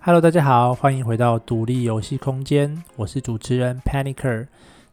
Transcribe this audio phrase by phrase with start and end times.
[0.00, 4.46] Hello，大家好，欢迎回到独立游戏空间，我是主持人 Panicer。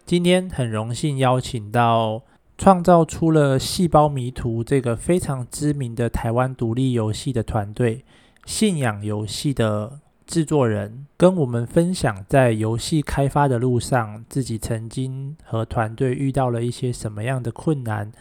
[0.03, 2.23] 今天很荣幸邀请到
[2.57, 8.03] 创造出了《细胞迷途》这个非常知名的台湾独立游戏的团队——
[8.45, 18.11] 信仰游戏的制作人，跟我们分享在游戏开发的路上，自己曾经和团队遇到了一些什么样的困难，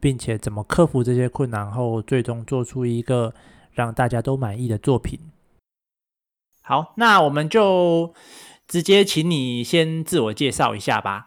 [0.00, 3.34] 并且怎么克服这些困难后，最终做出一个
[3.72, 5.20] 让大家都满意的作品。
[6.62, 8.14] 好，那我们就
[8.68, 11.26] 直接请你先自我介绍一下吧。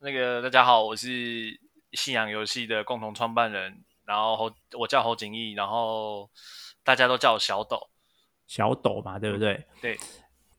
[0.00, 1.60] 那个大家好，我是
[1.92, 6.30] 信仰游戏的共同创办人，然后我叫侯景义，然后
[6.84, 7.88] 大家都叫我小斗，
[8.46, 9.66] 小斗嘛，对不对？
[9.82, 9.98] 对。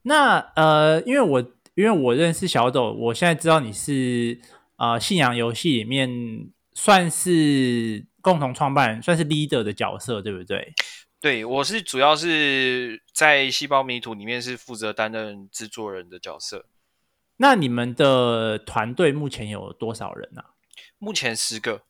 [0.02, 1.40] 那呃，因为我
[1.74, 4.38] 因为我认识小斗，我现在知道你是
[4.76, 6.08] 呃信仰游戏里面
[6.74, 10.72] 算是共同创办人，算是 leader 的角色，对不对？
[11.20, 16.64] 对，我是主要是在细胞迷途里面是负责担任制作人的角色。
[17.36, 20.50] 那你们的团队目前有多少人呢、啊？
[20.98, 21.82] 目前十个，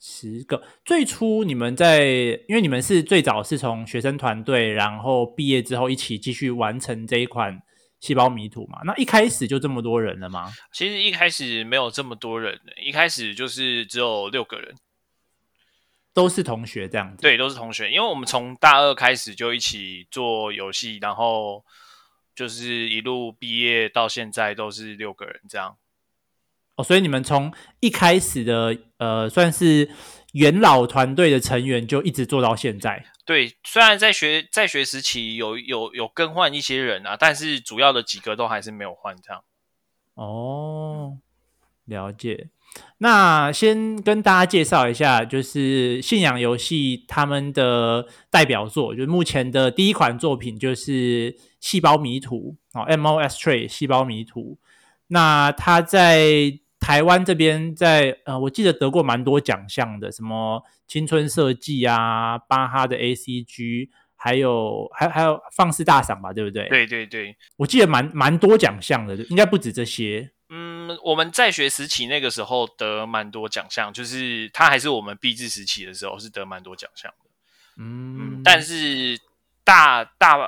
[0.00, 0.64] 十个。
[0.84, 2.04] 最初你们在，
[2.48, 7.62] 因为你们是最早是从学生团队，然后毕业之后一起继续完成这一款
[8.00, 8.80] 细胞迷途嘛？
[8.84, 10.50] 那一开始就这么多人了吗？
[10.72, 14.74] 其实一开始没有这么多人，一开始就是只有六个人。
[16.18, 21.64] 都是同学这样子，对，都是同学，因为我们从大二开始就一起做游戏，然后
[22.34, 25.76] 就是一路毕业到现在都是六个人这样。
[26.74, 29.88] 哦，所以你们从一开始的呃，算是
[30.32, 33.04] 元老团队的成员，就一直做到现在。
[33.24, 39.44] 对，虽然在学在学时期有有有更换一些人啊，但是主要的几个都还是没有换这样。
[40.14, 41.18] 哦，
[41.88, 42.48] 了解。
[42.98, 54.58] 那先跟大家介绍一下，就是信仰游戏他们的代表作，就是目前的第一款作品，就是《细胞迷途》哦，M O Astray 细胞迷途。
[55.08, 66.68] 那他在台湾这边，在呃，我记得得过蛮多奖项的，什么青春设计啊，巴哈的 A C G，还有还还有放肆大赏吧，对不对？
[66.68, 70.30] 对对对，我记得蛮蛮多奖项的，应该不止这些。
[70.50, 77.30] 嗯，我们在学时期那个时候得蛮多奖项，就是他还是我们毕制时期的时候是得蛮多奖项的。
[77.76, 79.18] 嗯，嗯，但是
[79.64, 80.38] 大大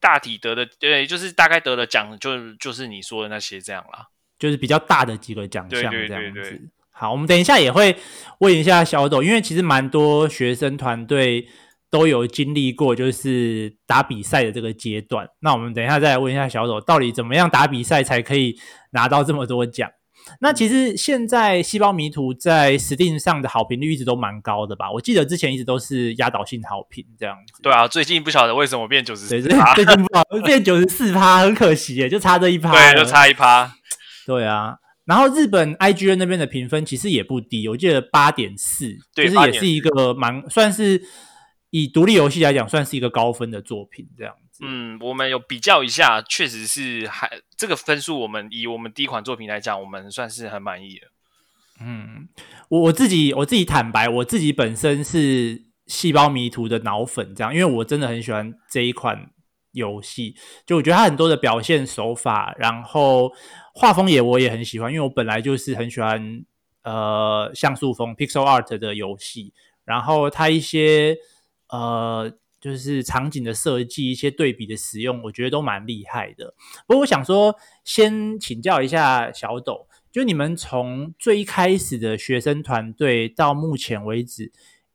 [0.00, 6.68] 大体得的，对，就是大概得的奖就就是你说的那些这样啦，就是比较大的几个奖项这样子。
[6.90, 7.96] 好，我们等一下也会
[8.38, 11.48] 问一下小斗，因为其实蛮多学生团队。
[11.92, 15.28] 都有经历过，就是打比赛的这个阶段。
[15.40, 18.58] 那我们等一下再来问一下小手，到底怎么样打比赛才可以
[18.92, 19.90] 拿到这么多奖？
[20.40, 24.90] 那其实现在《细胞迷途》在 Steam 上的好评率一直都蛮高的吧？
[24.90, 27.60] 我记得之前一直都是压倒性好评这样子。
[27.62, 32.72] 对啊，最近不晓得为什么变九十四，最近不好变九十四趴，很可惜耶，就差这一趴。
[32.72, 33.70] 对，就差一趴。
[34.24, 41.02] 对啊，然后日本 IGN 那边的评分其实也不低，我记得八点四，就是也是一个蛮算是。
[41.72, 44.62] 以独立游戏来讲，算是一个高分的作品，这样子。
[44.62, 51.06] 嗯，我们有比较一下，确实是还这个分数，我们以我们第一款作品来讲，我们算是很满意的。
[51.80, 52.28] 嗯，
[52.68, 59.30] 我我自己我自己坦白，我自己本身是细胞迷途的脑粉，这样，因为我真的很喜欢这一款
[59.70, 63.32] 游戏，就我觉得它很多的表现手法，然后
[63.72, 66.44] 画风也我也很喜欢，因为我本来就是很喜欢
[66.82, 69.54] 呃像素风 pixel art 的游戏，
[69.86, 71.16] 然后它一些。
[71.72, 76.54] 呃，就是场景的设计，一些对比的使用，我觉得都蛮厉害的。
[76.86, 84.52] 不过我想说，先请教一下小斗，就你们从最开始的学生团队到目前为止，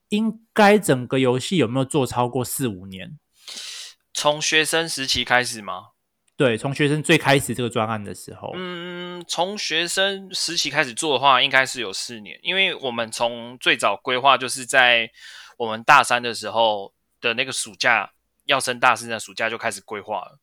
[0.10, 3.18] 应该整个游戏有没有做超过四五年？
[4.14, 5.88] 从学生时期开始吗？
[6.36, 15.10] 对，从学生最开始这个专案的时候，嗯，从学生时期开始做的话，应该是有四年，因为我们从最早规划就是在。
[15.58, 18.14] 我们大三的时候的那个暑假，
[18.46, 20.40] 要升大四的暑假就开始规划了。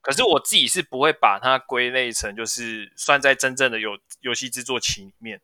[0.00, 5.40] 可是我自己是不会把它归类成，就是算在真正的游游戏制作期里面。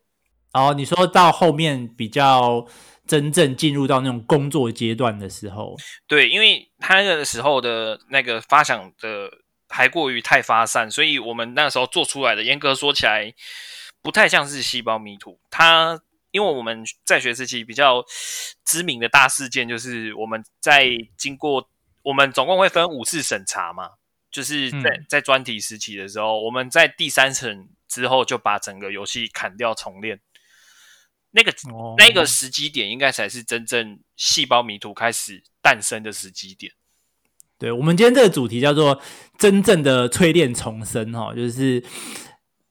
[0.52, 2.66] 哦，你说到后面比较
[3.06, 5.76] 真正进入到那种工作阶段的时候，
[6.06, 9.30] 对，因为他那个时候的那个发想的
[9.68, 13.32] 还过于太发散，所以我们那时候做出来的，严格说起来，
[14.02, 15.38] 不太像是细胞迷途。
[15.50, 18.04] 它因为我们在学时期比较
[18.64, 21.68] 知名的大事件，就是我们在经过
[22.02, 23.90] 我们总共会分五次审查嘛，
[24.30, 30.20] 就是在在专题时期的时候，我们在第三层之后就把整个游戏砍掉重练。
[31.32, 31.54] 那个
[31.96, 36.72] 那个时机点，应该才是真正细胞迷途开始诞生的时机点。
[37.56, 39.00] 对，我们今天这个主题叫做
[39.38, 41.84] 真正的淬炼重生哈，就是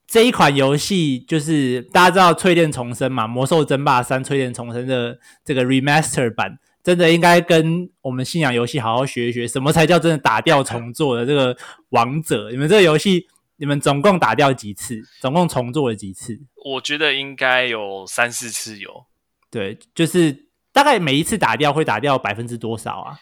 [0.09, 11.55] 这一款游戏，就是大家知道淬炼重生嘛，《魔兽争霸三：淬炼重生》的这个 remaster 版，真的应该跟我们信仰游戏好好学一学，什么才叫真的打掉重做的这个
[11.89, 12.49] 王者？
[12.49, 13.27] 你们这个游戏，
[13.57, 14.99] 你们总共打掉几次？
[15.21, 16.39] 总共重做了几次？
[16.65, 19.05] 我觉得应该有三四次有。
[19.51, 23.19] 对，就是大概每一次打掉会打掉百分之多少啊？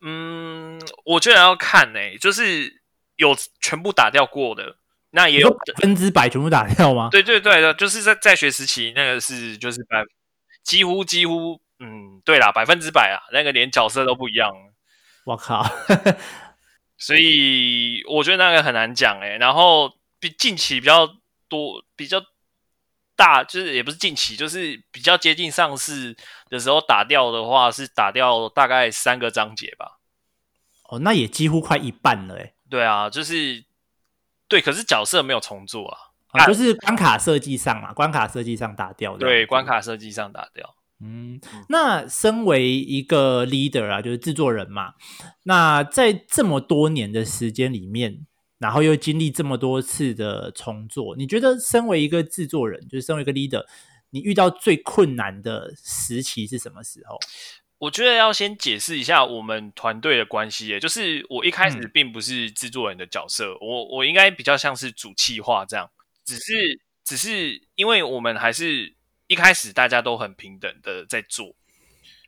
[0.00, 2.82] 嗯，我觉得要看呢、欸，就是
[3.16, 4.76] 有全部打掉过的，
[5.12, 7.08] 那也有百分之百全部打掉吗？
[7.10, 10.04] 对对对的，就是在在学时期那个是就是百
[10.62, 14.50] 几乎几乎，嗯，对啦，百分之百啊，那个连角色都不一样。
[15.24, 15.64] 我靠！
[16.98, 19.38] 所以我觉得那个很难讲哎、欸。
[19.38, 21.06] 然后比近期比较
[21.48, 22.22] 多比较
[23.14, 26.16] 大，就是也不是近期，就是比较接近上市
[26.48, 29.98] 的时候打掉的话，是打掉大概三个章节吧。
[30.88, 32.54] 哦，那也几乎快一半了哎、欸。
[32.70, 33.64] 对啊，就是
[34.52, 35.98] 对，可是角色没有重做啊，
[36.32, 39.20] 啊就是关卡设计上嘛，关卡设计上打掉的。
[39.20, 40.74] 对，关卡设计上打掉。
[41.00, 41.40] 嗯，
[41.70, 44.92] 那身为一个 leader 啊，就是制作人嘛，
[45.44, 48.26] 那在这么多年的时间里面。
[48.58, 53.64] 然后又经历这么多次的重做，你觉得身为一个制作人，就是身为一个 leader，
[54.10, 57.18] 你遇到最困难的时期是什么时候？
[57.82, 65.90] 我觉得要先解释一下我们团队的关系，也就是我一开始并不是制作人的角色，嗯、我我应该比较像是主企划这样，
[66.24, 68.94] 只是只是因为我们还是
[69.26, 71.56] 一开始大家都很平等的在做，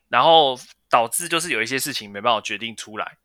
[0.09, 0.59] 然后
[0.91, 3.19] 导致就是有一些事情没办法决定出来，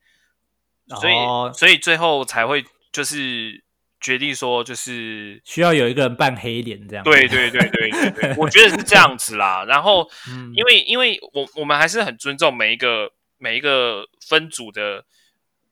[1.00, 2.64] 所以、哦、所以最后才会。
[2.92, 3.62] 就是
[4.00, 7.04] 决定说，就是需要有一个人扮黑脸这样。
[7.04, 9.64] 对对对对对对，我觉得是这样子啦。
[9.66, 10.08] 然后，
[10.54, 15.04] 因为因为我我们还是很尊重每一个每一个分组的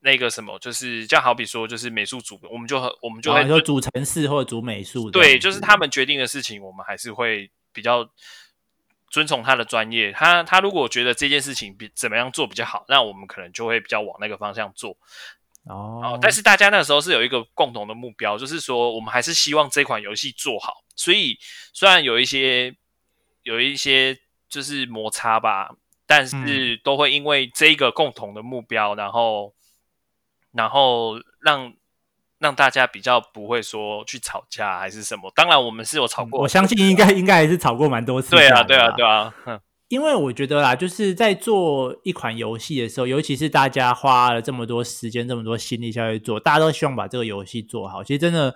[0.00, 1.19] 那个什么，就是就。
[1.19, 5.10] 好比说，就是美术组，我们就很我们就会说组城市或者组美术。
[5.10, 8.08] 对，就是他们决定的事情，我们还是会比较
[9.10, 10.12] 遵从他的专业。
[10.12, 14.96] 他他如果觉得这件事情比怎么样做比较好，那我们可能就会比较往那个方向做。
[15.68, 20.82] 哦，但是大家那个时候是有一个共同的目标，就是说我们还是希望这款游戏做好。
[20.96, 21.38] 所以
[21.72, 22.74] 虽然有一些
[23.42, 24.16] 有一些
[24.48, 25.70] 就是摩擦吧，
[26.06, 29.54] 但是都会因为这个共同的目标，然后
[30.52, 31.74] 然后让
[32.38, 35.30] 让大家比较不会说去吵架还是什么。
[35.34, 38.30] 当然我们是有吵过，我相信应该应该还是吵过蛮多次。
[38.30, 39.34] 对啊，对啊，对啊。
[39.90, 39.94] 哼。
[39.94, 48.05] 因为我觉得啦，就是在做一款游戏的时候，尤其是大家花了这么多时间、这么多心力下去做，大家都希望把这个游戏做好。
[48.05, 48.55] 其实真的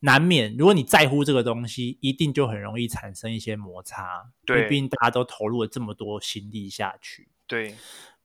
[0.00, 4.24] 难免，如果你在乎这个东西，一定就很容易产生一些摩擦。
[4.44, 7.28] 对，毕竟大家都投入了这么多心力下去。
[7.46, 7.76] 对。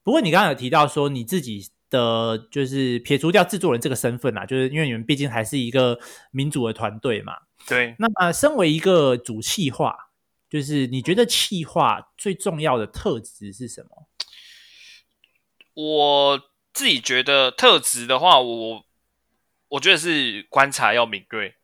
[0.04, 6.00] 不过你刚刚有提到说，你自己的就是撇除掉制作人这个身份啦，就是因为你们毕竟还是一个
[6.32, 7.34] 民主的团队嘛。
[7.68, 7.96] 对。
[8.00, 10.07] 那身为一个主企划。
[10.50, 14.08] 就是你觉得企划最重要的特质是什么？
[15.74, 16.42] 我
[16.74, 18.86] 自己觉得特质的话，我
[19.68, 21.56] 我觉得是观察要敏锐。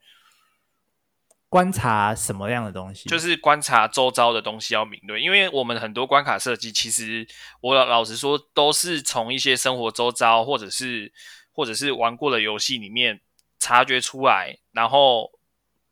[1.47, 3.07] 观察什么样的东西？
[3.07, 7.25] 就是观察周遭的东西要敏锐，因为我们很多关卡设计，其实
[7.61, 11.13] 我老实说，都是从一些生活周遭，或者是
[11.51, 13.21] 或者是玩过的游戏里面
[13.59, 15.31] 察觉出来，然后。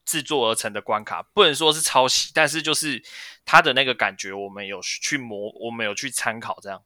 [0.06, 3.02] 制作而成的关卡不能说是抄袭，但是就是
[3.46, 6.82] 它的那个感觉，我们有去模，我们有去参考，这样。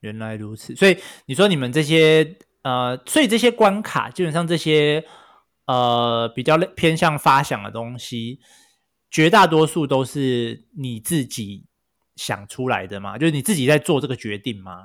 [0.00, 5.04] 原来如此，所以你说你们这些呃，所以这些关卡基本上这些
[5.66, 8.40] 呃比较偏向发想的东西，
[9.10, 11.64] 绝大多数都是你自己
[12.16, 13.18] 想出来的吗？
[13.18, 14.84] 就是你自己在做这个决定吗？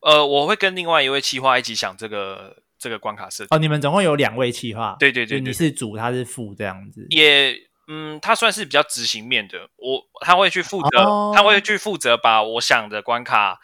[0.00, 2.64] 呃，我会跟另外一位企划一起想这个。
[2.78, 7.06] 这个关卡设计哦，你们总共有两位企划，对对对，对，你是主，他是副，这样子。
[7.10, 7.54] 也，
[7.88, 13.58] 嗯，他算是比较执行面的，我他会去负责，哦、他会去负责把我想的关卡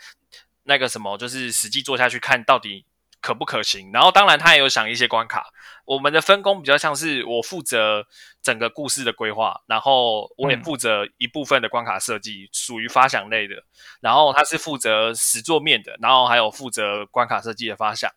[0.64, 2.86] 那个什么，就是实际做下去，看到底
[3.20, 3.90] 可不可行。
[3.92, 5.52] 然后，当然他也有想一些关卡。
[5.84, 8.06] 我们的分工比较像是我负责
[8.40, 13.56] 整个故事的规划，然后我也负责一部分的关卡设计，属于发想类的。
[14.00, 18.08] 然后他是负责实作面的，然后还有负责关卡设计的发想。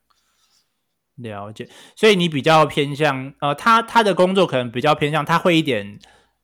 [1.17, 5.97] 了解，所以你比较偏向呃，他他的工作可能比较偏向他会一点，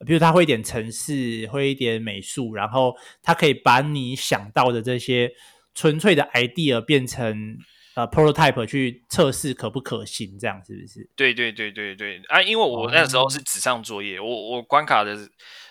[0.06, 5.30] 比如他会一点城市，会一点美术，然后他可以把你想到的这些
[5.74, 7.58] 纯粹的 idea 变成
[7.94, 11.10] 呃 prototype 去测试可不可行，这样是不是？
[11.14, 12.40] 对对对对对啊！
[12.40, 15.14] 因为我那时候是纸上作业，哦、我我关卡的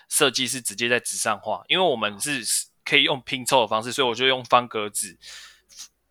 [0.08, 2.40] 设计是直接在纸上画，因为我们是
[2.84, 5.18] 可以用拼凑的方式，所以我就用方格纸。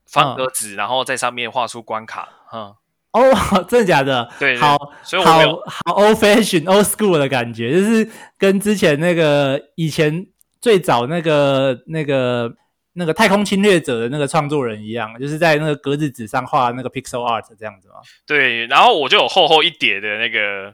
[0.06, 2.28] 方格纸，然后在上面画出关卡。
[2.52, 2.76] 嗯，
[3.14, 3.22] 哦，
[3.68, 4.30] 真的假的？
[4.40, 10.26] 对，好，所以我没有好好 old fashion old school 的感觉，就是跟之前那个以前
[10.60, 12.54] 最早那个那个
[12.94, 17.96] 那个太空侵略者的那个创作人一样，就是在那个格子纸上画那个 pixel art 这样子吗？
[18.26, 20.74] 对，然后我就有厚厚一叠的那个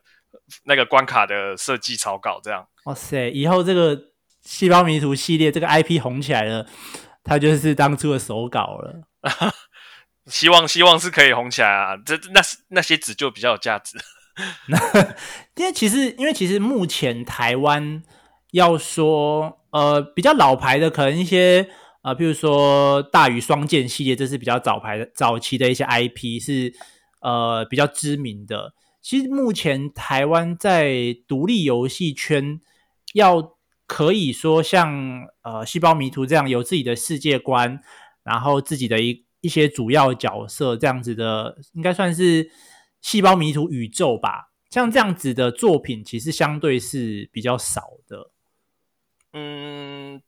[0.66, 2.68] 那个关卡的设计草稿，这样。
[2.86, 4.00] 哇塞，以后这个
[4.42, 6.66] 细胞迷途系列这个 IP 红起来了。
[7.30, 9.02] 它就是当初的手稿了，
[10.28, 11.98] 希望希望是可以红起来啊！
[12.06, 13.98] 这那是那些纸就比较有价值。
[14.68, 14.78] 那
[15.56, 18.04] 因为其实因为其实目前台湾
[18.52, 21.70] 要说呃比较老牌的，可能一些
[22.04, 26.74] 呃，譬如说大鱼双剑系列，这是比较早牌的早期的一些 IP 是
[27.22, 28.74] 呃比较知名的。
[29.02, 32.60] 其实目前台湾在独立游戏圈
[33.14, 33.56] 要。
[33.90, 37.80] 可以说像呃细胞迷途这样有自己的世界观，
[38.22, 42.50] 然后自己的一一些主要角色这样子的，应该算是
[43.02, 44.52] 细胞迷途宇宙吧。
[44.70, 48.32] 像这样子的作品，其实相对是比较少的。
[49.34, 50.22] 嗯，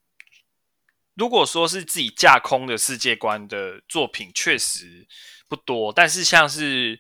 [1.16, 5.08] 如果说是自己架空的世界观的作品，确实
[5.48, 5.92] 不多。
[5.92, 7.00] 但是像是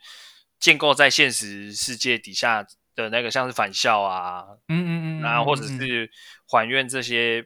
[0.59, 2.65] 建构在现实世界底下。
[2.95, 6.11] 的那个像是返校啊，嗯嗯嗯，然后或者是
[6.45, 7.41] 还愿这些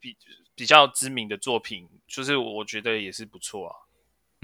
[0.00, 0.16] 比
[0.54, 3.76] 比较知名的作品，就是我觉得也是不错啊。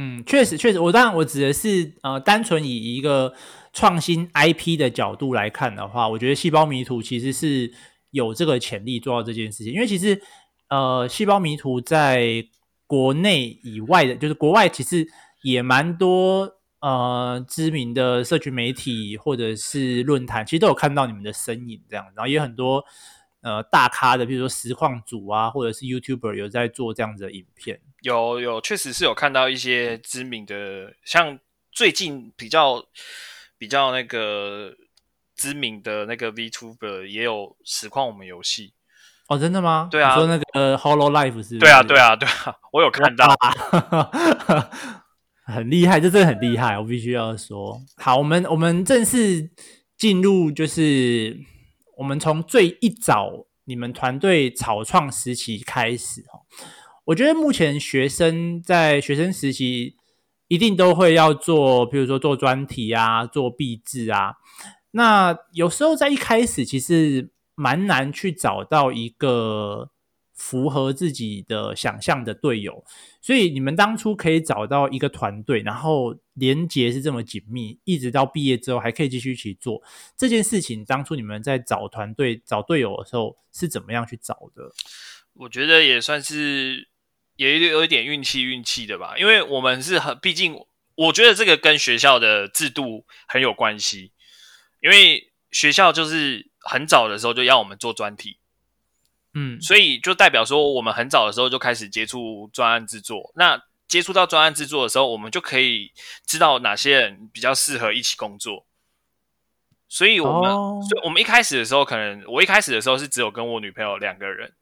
[0.02, 3.34] 嗯，确实确实，我当然我指的是呃，单纯以一个
[3.74, 7.70] 创新 IP 的角度来看的话，我觉得细胞迷图其实是
[8.10, 10.22] 有这个潜力做到这件事情，因为其实
[10.70, 12.46] 呃，细胞迷图在
[12.86, 15.06] 国内以外的，就是国外其实
[15.42, 16.56] 也蛮多。
[16.82, 22.82] 呃，知名的社群媒体或者是论坛，其实都有看到你们的身影，这样，然后也有很多
[23.42, 27.80] 呃大咖的，比如说实况组啊，或者是 YouTuber 有在做这样子的影片。
[28.02, 31.38] 有有，确实是有看到一些知名的，像
[31.70, 32.84] 最近比较
[33.58, 34.74] 比较那个
[35.34, 38.74] 知名的那个 VTuber 也有实况我们游戏。
[39.28, 39.88] 哦，真的吗？
[39.90, 41.58] 对啊，你说那个呃 Hollow Life 是？
[41.58, 43.32] 对啊，对啊，对啊，我有看到。
[45.46, 47.80] 很厉害，这真的很厉害，我必须要说。
[47.96, 49.50] 好，我们我们正式
[49.96, 51.36] 进入，就是
[52.00, 56.40] 我们从最一早你们团队草创时期开始哈。
[57.04, 59.96] 我觉得目前学生在学生时期
[60.48, 64.36] 一定都会要做，比如说做专题啊，做毕制啊。
[64.92, 69.90] 那有时候在一开始其实蛮难去找到一个。
[70.40, 72.82] 符合自己的想象的队友，
[73.20, 79.80] 所以你们当初可以找到一个团队，然后连接是这么紧密，一直到毕业之后还可以继续一起做
[80.16, 80.84] 这件事情。
[80.84, 84.72] 当初你们在找团队、找队友的时候是怎么样去找的？
[85.34, 86.88] 我觉得也算是
[87.36, 89.16] 也有有一点运气，运气的吧。
[89.18, 90.58] 因为我们是很，毕竟
[90.96, 94.12] 我觉得这个跟学校的制度很有关系，
[94.80, 98.38] 因为学校就是很早的时候就要我们做专题。
[99.32, 103.32] 嗯，所以就代表说，我们很早的时候就开始接触专案制作。
[103.36, 105.92] 那接触到专案制作的时候，我们就可以
[106.24, 108.64] 知道哪些人比较适合一起工作。
[109.88, 114.52] 所以，我们，哦、所以我们一开始的时候，可能我一开始的时候是只有跟我女朋友两个人，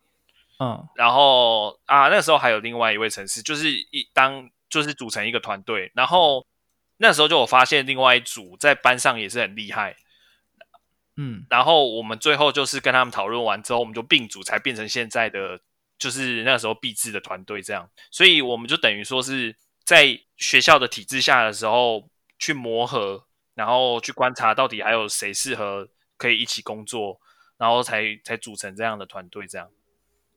[0.58, 5.92] 嗯，然后啊，那个时候还有另外一位城市，就是一当就是组成一个团队。
[5.94, 6.46] 然后
[6.96, 9.96] 那时候就我发现另外一组在班上也是很厉害。
[11.18, 15.60] 嗯，然后我们最后就是跟他们讨论完之后，我们就并组，才变成现在的
[15.98, 17.88] 就是那时候毕制的团队这样。
[18.10, 23.24] 所以我们就等于说是在学校的体制下的时候去磨合，
[23.54, 27.20] 然后去观察到底还有谁适合可以一起工作，
[27.56, 29.68] 然后才才组成这样的团队这样。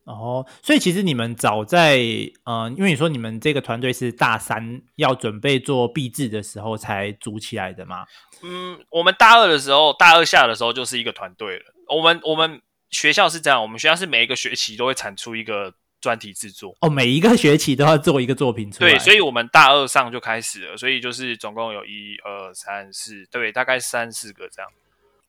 [0.03, 1.99] 哦，所以其实你们早在
[2.45, 8.07] 嗯、呃，因为你说你们这个团队是大三要准备做毕制的时候才组起来的吗？
[8.41, 11.65] 嗯，我们大二的时候，大二下的时候就是一个团队了。
[11.87, 12.59] 我们我们
[12.91, 16.75] 学校是这样，我们学校是每一个学期都会产出一个专题制作。
[16.81, 18.91] 哦，每一个学期都要做一个作品出来。
[18.91, 24.71] 对，所以我们大二上就开始了，所以就是总共有一二三四，对，大概三四个这样。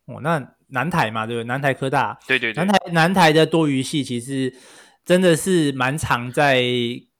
[0.06, 1.46] 哦，那南台嘛，对不对？
[1.46, 4.52] 南台科大，对对对，南台南台的多余系其实
[5.04, 6.62] 真的是蛮常在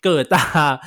[0.01, 0.81] 各大。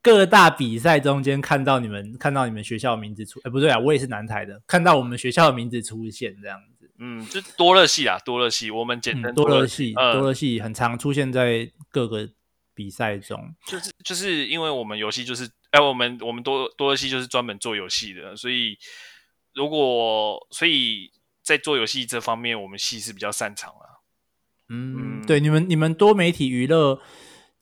[0.00, 12.28] 各大比赛中间看到你们，看到你们学校的名字出，哎，不对啊，我也是南台的，看到我们学校的名字出现这样子，嗯，就多乐系啊，多乐系，我们简称多乐系，多乐系，多乐系很常出现在各个
[12.74, 18.76] 比赛中，就是就是因为我们游戏就是，哎，我们我们多多乐系就是专门做游戏的，所以
[19.54, 21.10] 如果所以
[21.42, 24.02] 在做游戏这方面，我们系是比较擅长了，
[24.68, 27.00] 嗯，嗯对，你们你们多媒体娱乐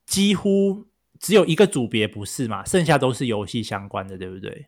[0.06, 0.86] 几乎。
[1.18, 4.66] 只有一个组别不是嘛，剩下都是游戏相关的，对不对？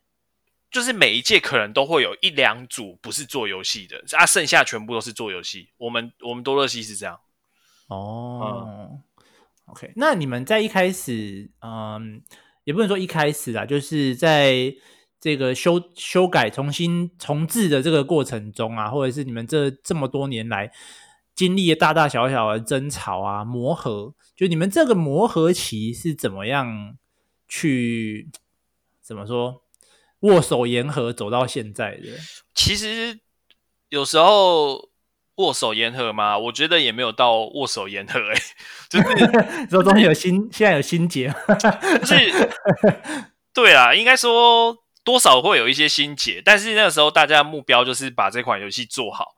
[0.70, 5.70] 就是每一届可能都会有一两组不是做游戏的，啊，剩下全部都是做游戏。
[5.78, 7.18] 我们我们多乐西是这样。
[7.88, 9.02] 哦、嗯、
[9.66, 12.22] OK，那你们在一开始，嗯，
[12.64, 14.74] 也不能说一开始啦，就是在
[15.18, 20.70] 这个修修改、重新重置的这个过程中啊，或者是你们这这么多年来
[21.34, 26.98] 经历的大大小小的争吵啊、磨合，就你们这个磨合期是怎么样
[27.48, 28.28] 去
[29.00, 29.62] 怎么说？
[30.20, 32.06] 握手言和走到现在的，
[32.54, 33.20] 其实
[33.88, 34.88] 有时候
[35.36, 38.42] 握手言和嘛，我觉得也没有到握手言和哎、欸，
[38.88, 41.32] 就是这东西有心，现在有心结，
[42.00, 42.50] 就是
[43.54, 49.36] 对啊，应该说多少会有一些心结，但是那个时候大家的目标就是把这款游戏做好，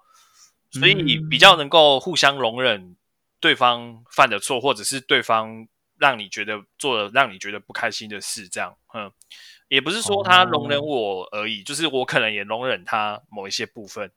[0.71, 2.97] 所以你比较能够互相容忍
[3.39, 5.69] 对方犯的错，或者是对方
[5.99, 9.13] 让你觉得做了让你觉得不开心的事，这样，嗯。
[9.71, 11.67] 也不是说他容忍我而已，oh.
[11.67, 14.11] 就是我可能也容忍他某一些部分，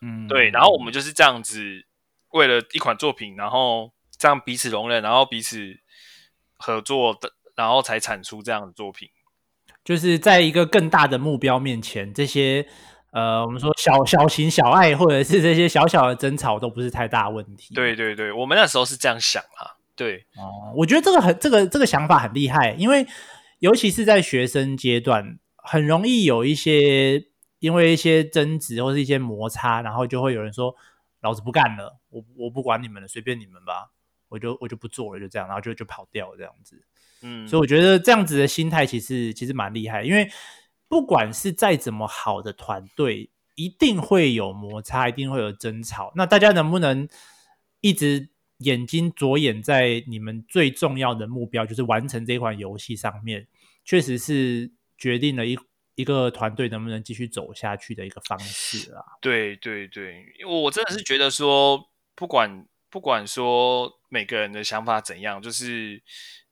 [0.00, 0.48] 嗯，对。
[0.48, 1.84] 然后我们就是这样子，
[2.30, 5.76] 为了一款作品，然后这样彼此容忍，然后彼此
[6.56, 9.10] 合作的，然后才产出这样的作品。
[9.84, 12.66] 就是在一个更大的目标面前，这些
[13.10, 17.74] 呃，我们说小小情小爱，或者是这些小小的争吵，都不是太大问题。
[17.74, 19.76] 对对对，我们那时候是这样想啊。
[19.94, 23.06] 对，哦，我觉得这个很，这个这个想法很厉害，因为。
[23.58, 27.24] 尤其是在学生阶段，很容易有一些
[27.58, 30.74] 因为一些争执或是一些摩擦，然后就会有人说
[31.22, 33.90] ：“老子不干了，我我不管你们了，随便你们吧，
[34.28, 36.84] 我就我就不做了，就这样，然后就就跑掉这样子。”
[37.22, 40.30] 嗯，所以我觉得这样子的心态其实其实蛮厉害，因为
[40.86, 46.12] 不管是再怎么好的团队，一定会有摩擦，一定会有争吵。
[46.14, 47.08] 那大家能不能
[47.80, 48.28] 一直？
[48.58, 53.46] 眼睛着眼在你们最重要的目标，就是完成这款游戏上面，
[53.84, 55.58] 确实是决定了一
[55.94, 59.02] 一个团队能不能继续走下去的一个方式啊。
[59.20, 66.02] 对对对，我真的是觉得说，不管不管说每个人的想法怎样，就是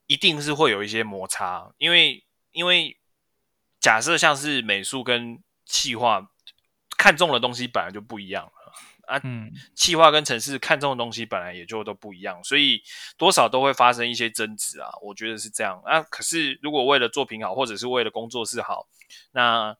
[0.05, 2.97] 一定是会有一些摩擦，因为因为
[3.79, 6.31] 假设像是美术跟企划
[6.97, 8.51] 看中的东西本来就不一样。
[9.07, 12.81] 啊，嗯，企划跟城市看中的东西本来也就都不一样，所以
[13.17, 14.89] 多少都会发生一些争执啊。
[15.01, 16.01] 我觉得是这样啊。
[16.03, 18.87] 可是如果为了作品好，或者是为了工作室好，
[19.31, 19.75] 那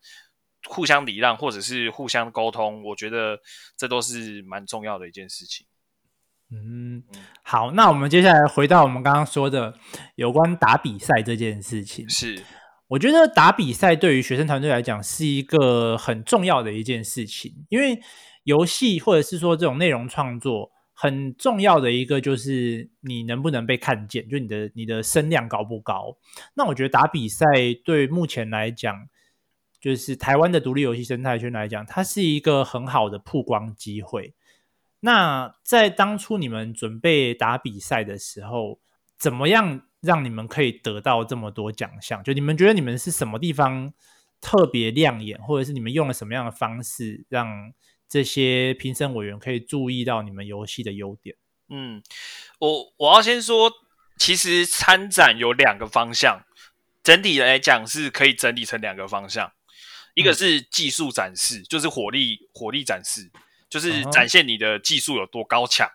[0.68, 3.40] 互相礼让或者是互相沟通，我觉得
[3.76, 5.66] 这都是蛮重要的一件事情。
[6.52, 7.04] 嗯，
[7.44, 9.74] 好，那我们接下来回到我们刚刚说的
[10.16, 12.08] 有关打比赛这件事情。
[12.10, 12.44] 是，
[12.88, 18.00] 我觉得打比赛对于学生团队来讲是一个很重要的一件事情，因为。
[18.46, 26.16] 游戏或者是说这种内容创作很重要的一个就是你能不能被看见，就你的你的声量高不高？
[26.54, 27.46] 那我觉得打比赛
[27.84, 29.10] 对目前来讲，
[29.82, 34.36] 就是台湾的独立游戏生态圈来讲，它是一个很好的曝光机会。
[35.00, 38.80] 那在当初你们准备打比赛的时候，
[39.18, 42.24] 怎么样让你们可以得到这么多奖项？
[42.24, 43.92] 就你们觉得你们是什么地方
[44.40, 47.74] 特别亮眼，或者是你们用了什么样的方式让？
[48.08, 51.36] 这些评审委员可以注意到你们游戏的优点。
[51.70, 52.02] 嗯，
[52.60, 53.72] 我我要先说，
[54.18, 56.42] 其实参展有两个方向，
[57.04, 59.52] 整体来讲是可以整理成两个方向。
[60.14, 63.30] 一个是技术展示，嗯、就是火力火力展示，
[63.70, 65.90] 就是展现你的技术有多高强。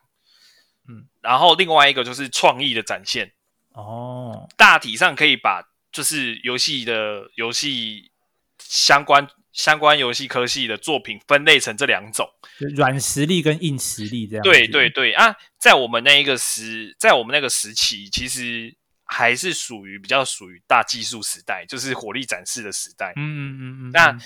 [0.89, 3.33] 嗯，然后另外一个就是创意的展现。
[3.73, 8.11] 哦，大体上可以把就是游戏的游戏
[8.59, 9.27] 相关。
[9.53, 12.29] 相关游戏科系的作品分类成这两种，
[12.77, 14.43] 软实力跟硬实力这样。
[14.45, 18.73] 对对对啊，在我们那一个时，在我们那个时期，其实
[19.05, 23.13] 还是属于比较属于大技术时代，就是火力展示的时代。
[23.17, 23.91] 嗯嗯嗯嗯。
[23.93, 24.17] 那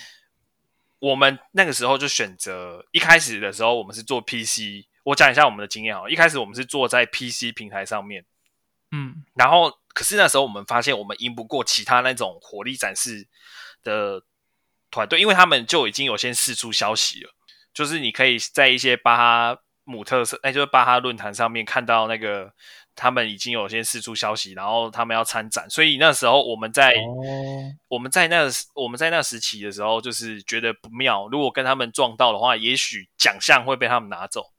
[0.99, 4.85] 我们那个时候就选择，一开始的时候我们是做 PC。
[5.05, 8.27] 我讲一下我们的经验啊，一开始我们是做在 PC 平台上面。
[8.91, 9.25] 嗯。
[9.35, 13.27] 然后，可是那时候我们发现，我们赢不过其他那种火力展示
[13.83, 14.23] 的。
[14.95, 17.31] 团队，因为他们就已经有先释出消息了，
[17.73, 22.53] 就是你可以在一些巴哈姆特色，哎，就是巴哈论坛上面看到那个
[22.95, 34.53] 他们已经有先释出消息，然后他们要参展，所以那时候我们在、哦、我们在那我们在那时期的时候，就是觉得不妙，如果跟他们撞到的话，也许奖项会被他们拿走，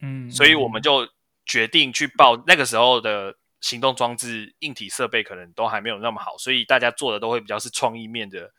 [0.00, 1.08] 嗯，所以我们就
[1.44, 2.40] 决定去报。
[2.46, 8.52] 那个时候的行动装置硬体设备可能都还没有那么好，所以大家做的都会比较是创意面的。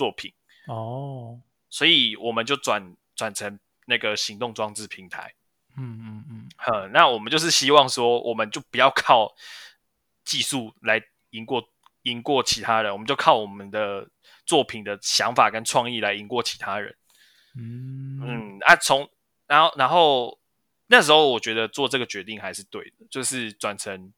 [0.00, 0.32] 作品。
[0.66, 5.34] 哦，所以我们就转转成那个行动装置平台，
[5.76, 9.34] 嗯嗯嗯，那我们就是希望说，我们就不要靠
[10.24, 11.68] 技术来赢过
[12.04, 14.08] 赢过其他人，我们就靠我们的
[14.46, 16.96] 作品的想法跟创意来赢过其他人。
[17.56, 18.20] 嗯。
[18.22, 19.10] 嗯啊，从
[19.46, 20.38] 然后然后
[20.86, 24.12] 那时候我觉得做这个决定还是对的，就是转成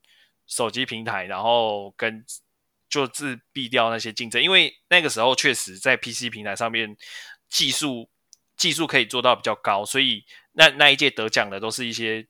[0.46, 2.24] 手机平台，然后跟
[2.92, 6.94] 就自避掉那些竞争，因为那个时候确实在 PC 平台上面
[7.48, 8.10] 技术
[8.56, 12.26] 技术可以做到比较高，所以那那一届得奖的都是一些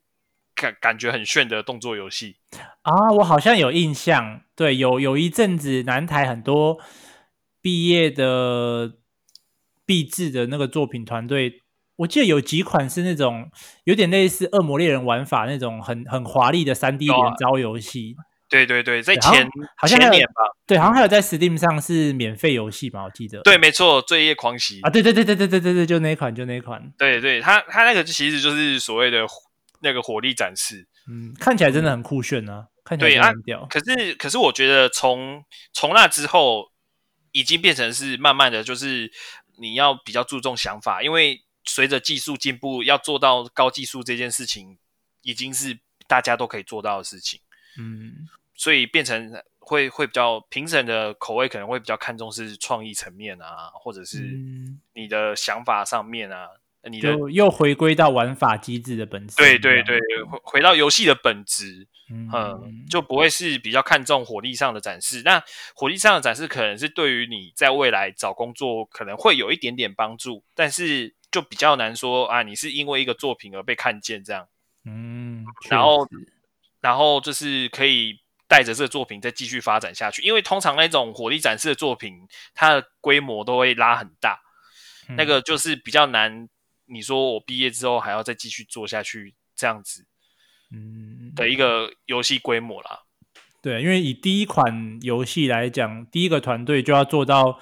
[0.55, 2.37] 感感觉很炫的动作游戏
[2.83, 6.79] 啊，我好像有印象，对，有有一阵子南台很多
[7.61, 8.99] 毕业的。
[9.85, 11.61] 毕制的那个作品团队，
[11.97, 13.51] 我记得有几款是那种
[13.83, 18.15] 有点类似《恶魔猎人》玩法那种很很华丽的三 D 连招游戏。
[18.53, 23.41] 对对对，在前好像前年吧，对，好像还有在 Steam 上是免费游戏吧，我记得。
[23.41, 26.93] 对，没错，《罪业狂袭》啊，对对对对对对对对，就那一款，就那一款。
[26.99, 29.27] 对对，它它那个其实就是所谓的
[29.81, 33.63] 那个火力展示，嗯，看起来真的很酷炫啊，看起来很屌。
[33.63, 36.71] 啊、可是可是，我觉得从从那之后，
[37.33, 39.11] 已经变成是慢慢的就是。
[39.59, 44.79] 你要比较注重想法，因为随着技术进步，要做到高技术这件事情，
[45.21, 47.39] 已经是大家都可以做到的事情。
[47.79, 54.39] 嗯，所以变成会会比较评审的口味可能会比较看重是创意层面啊，或者是
[54.95, 56.49] 你的想法上面啊。
[56.91, 65.23] 你的又回归到玩法机制的本质，对对对，回回到游戏的本质，嗯，嗯，就不会是比较看重火力上的展示。
[65.25, 65.41] 那
[65.77, 74.49] 火力上的展示可能是对于你在未来找工作可能会有一点点帮助，但是就比较难说啊，你是因为一个作品而被看见这样，
[74.85, 76.09] 嗯，然后
[76.81, 78.19] 然后就是可以
[78.53, 84.39] 带着这个作品再继续发展下去，因为通常那种火力展示的作品，它的规模都会拉很大，
[85.09, 86.47] 嗯，那个就是比较难。
[86.85, 90.05] 你说我毕业之后还要再继续做下去，这样子，
[90.71, 93.01] 嗯，的一个游戏规模啦。
[93.63, 97.59] 对，因为以第一款游戏来讲，第一个团队就要做到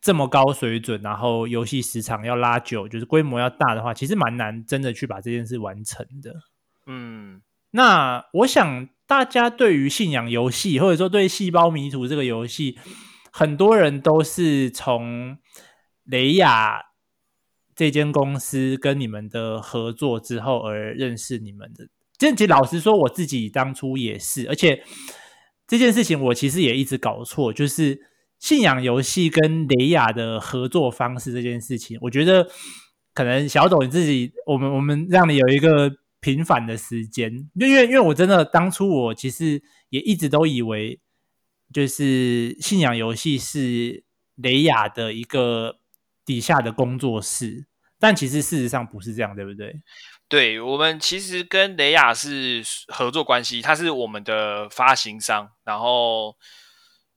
[0.00, 6.34] 这么高水准，然后游戏时长要拉久，就是规模要大的话，其实蛮难真的去把这件事完成的。
[6.86, 12.78] 嗯，那我想大家对于信仰游戏，或者说对细胞迷途这个游戏，
[13.30, 15.36] 很多人都是从
[16.04, 16.80] 雷亚。
[17.74, 24.82] 这间公司跟你们的合作之后而认识你们的，这其实老实说，我自己当初也是，而且
[25.66, 27.98] 这件事情我其实也一直搞错，就是
[28.38, 32.48] 信仰游戏跟雷亚的合作方式这件事情，我觉得
[33.12, 35.90] 可能小董你自己，我们我们让你有一个
[36.22, 40.98] 平反的时间，因为因为我真的当初我其实也一直都以为，
[41.74, 44.02] 就是信仰游戏是
[44.36, 45.76] 雷亚的一个。
[46.24, 47.66] 底下的工作室，
[47.98, 49.74] 但其实事实上不是这样，对不对？
[50.28, 56.36] 对，我们其实跟雷亚是合作关系，他是我们的发行商，然后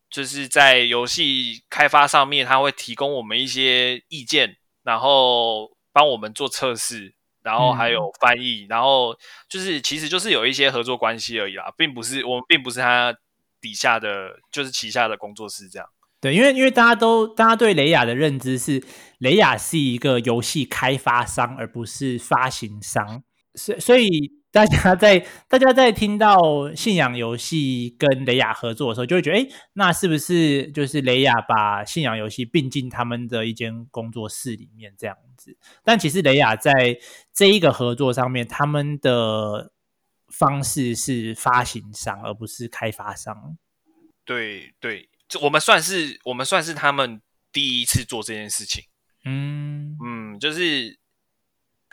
[0.10, 7.15] 就是在游戏开发上面，他会提供我们一些意见，然后帮我们做测试，
[7.46, 9.16] 然后还有翻译，嗯、然后
[9.48, 13.16] 就是其实就是有一些合作关系而已啦，并不是我们并不是他
[13.62, 15.88] 底下的，就是旗下的工作室这样。
[16.20, 18.84] 对，因为因为大家都大家对雷亚的认知是
[19.20, 23.22] 雷亚是一个游戏开发商，而不是发行商，
[23.54, 35.58] 所所以大家在大家在听到信仰游戏跟雷亚合作的时候，就会觉得，哎，那是不是就是雷亚把信仰游戏并进他们的一间工作室里面这样子？
[35.84, 36.98] 但其实雷亚在
[37.34, 39.74] 这一个合作上面，他们的
[40.30, 43.58] 方式是发行商，而不是开发商。
[44.24, 45.10] 对对。
[45.42, 47.20] 我们算是我们算是他们
[47.52, 48.86] 第一次做这件事情，
[49.26, 50.98] 嗯嗯，就是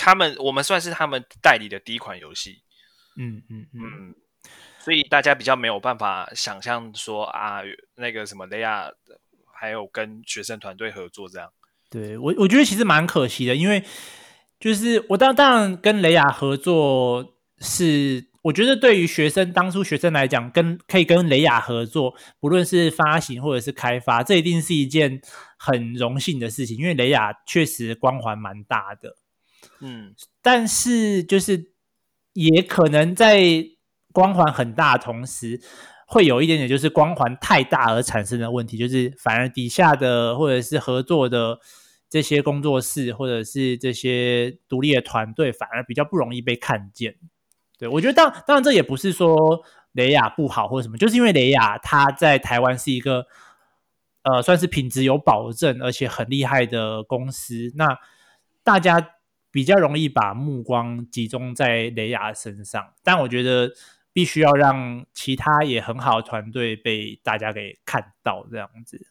[0.02, 2.62] 他们我们算是他们代理的第一款游戏，
[3.16, 4.14] 嗯嗯嗯，
[4.80, 7.60] 所以大家比较没有办法想象说啊，
[7.94, 8.90] 那个什么雷亚
[9.54, 11.52] 还有跟学生团队合作这样，
[11.88, 13.84] 对我我觉得其实蛮可惜的，因为
[14.58, 18.30] 就是我当当然跟雷亚合作是。
[18.42, 25.22] 我觉得对于学生，当初学生来讲，跟可以跟雷亚合作，不论是发行或者是开发，这一定是一件
[25.56, 29.14] 很荣幸的事情，因为雷亚确实光环蛮大的。
[29.80, 31.72] 嗯，但是就是
[32.32, 33.42] 也可能在
[34.12, 35.60] 光环很大同时，
[36.06, 41.58] 会有一点点就是光环太大而产生的问题，就是反而底下的或者是合作的
[42.10, 47.16] 这些工作室或者是这些独立的团队，反而比较不容易被看见。
[47.78, 53.26] 对，我觉得当当然这也不是说雷亚不好或者什么，就是因为雷亚它在台湾是一个
[54.22, 57.98] 呃算是品质有保证而且很厉害的公司，那
[58.62, 59.14] 大家
[59.52, 62.92] 比较容易把目光集中在雷亚身上。
[63.04, 63.72] 但我觉得
[64.12, 69.06] 必须要让其他也很好的团队被大家给看到，这样子。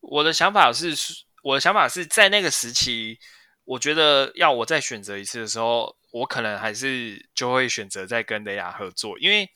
[0.00, 0.94] 我的想法是，
[1.42, 3.18] 我的想法是在那个时期，
[3.64, 9.50] 我觉得要我再选择一次的时候，我可能还是就会选择再跟雷亚合作，因为，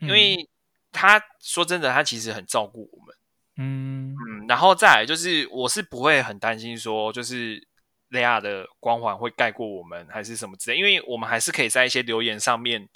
[0.00, 0.48] 因为
[0.90, 3.16] 他说真的，他其实很照顾我们，
[3.56, 7.66] 嗯嗯，然后再来就是，我是不会很担心说，就是
[8.08, 12.88] 雷亚的光环会盖过我们，还是什么之类，因为我们还是可以在一些留言上面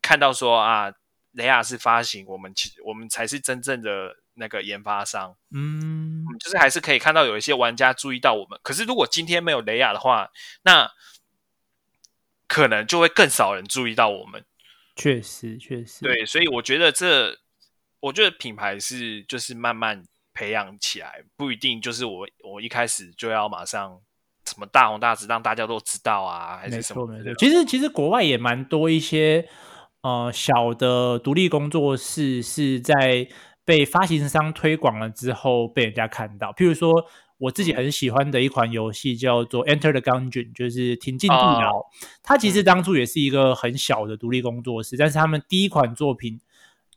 [0.00, 0.92] 看到说啊，
[1.32, 4.16] 雷亚是发行，我们其我们才是真正的。
[4.34, 8.58] 那个研发商，嗯，就是还是可以看到有一些玩家注意到我们。
[8.62, 10.30] 可是如果今天没有雷亚的话，
[10.62, 10.90] 那
[12.48, 14.42] 可能就会更少人注意到我们。
[14.96, 17.38] 确实，确实，对，所以我觉得这，
[18.00, 24.00] 我觉得品牌是就是慢慢培养起来，不一定就是我我一开始就要马上
[24.52, 27.06] 什么大红大紫让大家都知道啊，还是什么？
[27.06, 27.34] 没错。
[27.34, 29.48] 其实其实国外也蛮多一些
[30.02, 33.28] 呃小的独立工作室是在。
[33.64, 36.52] 被发行商推广了之后，被人家看到。
[36.52, 36.92] 譬如说，
[37.38, 41.70] 我自己很喜欢的一款游戏叫做《Enter the Gungeon》，就是挺进地牢。
[41.76, 41.84] Oh.
[42.24, 46.40] 它其实当初也是一个很小的独立工作室，但是他们第一款作品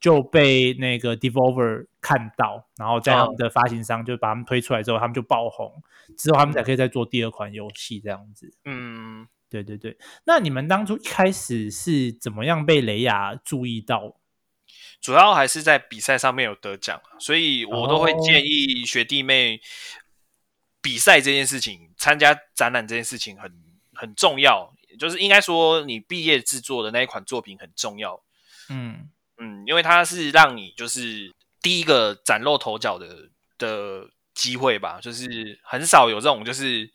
[0.06, 5.82] 就被那个 Devolver 看到，然后在他们的发行商就把他们推出来之后，他们就爆红，
[6.16, 8.54] 之后他们才可以再做第二款游戏这样子。
[8.66, 9.98] 嗯，对对对。
[10.26, 14.16] 那你们当初一开始是怎么样被雷亚注意到？
[15.02, 19.60] 主要还是在比赛上面有得奖，所以我都会建议学弟妹，
[20.84, 23.52] 比赛这件事情、参加展览这件事情很
[23.96, 28.14] 很重要，就是应该说你毕业制作的那一款作品很重要。
[28.14, 28.22] 嗯
[28.68, 29.10] 嗯，
[29.66, 36.92] 因为它是让你就是第一个崭露头角的的机会吧，就是很少有这种就是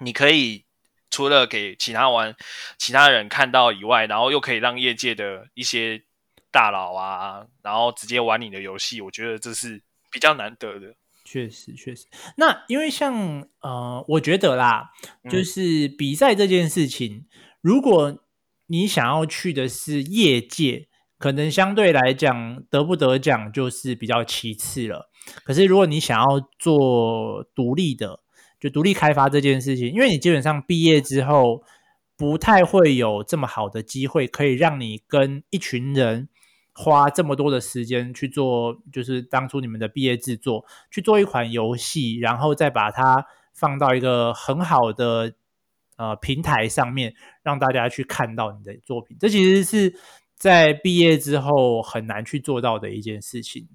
[0.00, 0.64] 你可以
[1.10, 2.34] 除了给其他玩
[2.78, 6.04] 其他人看到以外，然后又可以让业界的一些。
[6.50, 10.94] 大佬啊，然后直接玩你的游戏，我觉得这是比较难得的。
[11.22, 12.06] 确实，确实。
[12.38, 14.90] 那因为像呃，我觉得啦，
[15.30, 17.24] 就是比赛这件事情，嗯、
[17.60, 18.18] 如果
[18.68, 20.87] 你想要去的是业界，
[21.18, 25.10] 可能相对来讲得不得奖就是比较其次了。
[25.44, 26.26] 可是如果你想要
[26.58, 28.20] 做独立的，
[28.58, 31.62] 就独立开发这件事情，因为你基本上毕业之后，
[32.16, 36.28] 不太会有这么好的机会，可以让你跟一群人。
[36.80, 45.32] 花这么多的时间去做，就是当初你们的毕业制作，去做一款游戏，然后再把它放到一个很好的
[45.96, 49.16] 呃平台上面，让大家去看到你的作品。
[49.18, 49.92] 这其实是
[50.38, 53.68] 在毕业之后很难去做到的一件事情。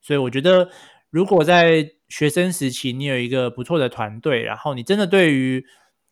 [0.00, 0.70] 所以我觉得，
[1.10, 5.64] 如果在学生时期你有一个不错的团队，然后你真的对于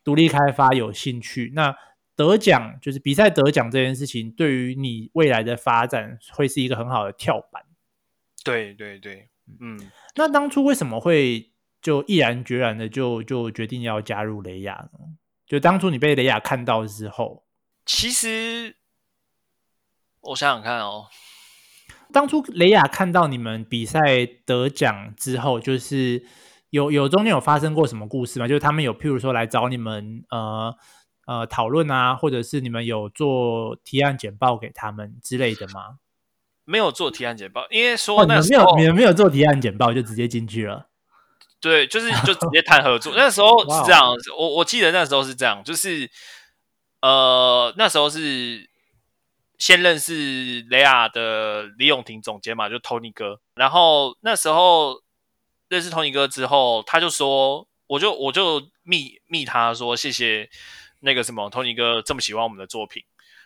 [0.05, 1.75] 独立开发有兴趣，那
[2.14, 7.62] 得奖就是比赛得奖这件事情，对于你未来的发展会是一个很好的跳板。
[8.45, 9.29] 对对对，
[9.61, 9.90] 嗯。
[10.14, 11.51] 那当初为什么会
[11.83, 15.01] 就毅然决然的就就决定要加入雷亚呢？
[15.47, 17.45] 就当初你被雷亚看到之后，
[17.85, 18.77] 其实
[20.27, 21.07] 我想想看哦，
[22.12, 24.01] 当初雷亚看到你们比赛
[24.45, 26.25] 得奖之后，就是
[26.71, 28.47] 有有中间有发生过什么故事吗？
[28.47, 30.77] 就是他们有譬如说来找你们呃。
[31.29, 35.99] 呃，讨论啊，或者是你们有做提案简报给他们之类的吗？
[36.65, 40.87] 没有做提案简报，因为说那时候、哦、没有，你们没有做提案简报就直接进去了。
[41.61, 43.12] 对，就是就直接谈合作。
[43.19, 44.05] 那时候是这样，
[44.39, 46.09] 我我记得那时候是这样，就是
[47.03, 48.71] 呃，那时候是
[49.59, 53.40] 先认识雷亚的李永廷总监嘛，就 Tony 哥。
[53.55, 55.03] 然后那时候
[55.69, 60.49] 认识 Tony 哥之后，他就说，我就我就密密他说谢谢。
[61.01, 63.05] 那个什么，托尼哥这么喜欢我们的作品，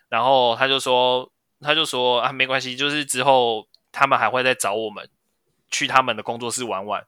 [0.08, 5.10] 然后他就说，他就说啊，没关系，就是之后他们还会再找我们
[5.68, 7.04] 去他们的工作室玩玩。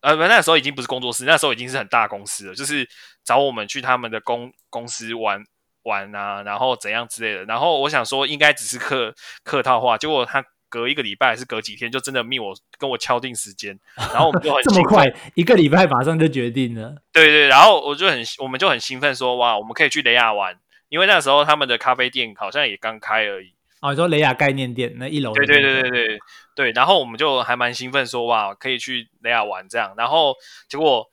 [0.00, 2.88] 呃，那时候已经不是工作室，那时候已经是很大公司了，就是
[3.24, 5.44] 找我们去他们的公公司玩
[5.82, 7.44] 玩啊，然后怎样之类的。
[7.44, 9.14] 然后我想说，应该只是客
[9.44, 10.44] 客套话，结果他。
[10.72, 16.94] 隔一个礼拜还是隔几天，就真的密我跟我敲定时间， 然后我们就很这么快，一个礼拜马上就决定了。
[17.12, 23.52] 对对，然后我就很我们就很兴奋说哇，我们可以去雷亚玩，因为那时候他们的咖啡店好像也刚开而已。
[23.82, 25.34] 哦，你说雷亚概念店那一楼？
[25.34, 26.18] 对对对对对
[26.56, 30.34] 对，然后我们就还蛮兴奋说哇，可以去雷亚玩这样，然后
[30.70, 31.06] 结果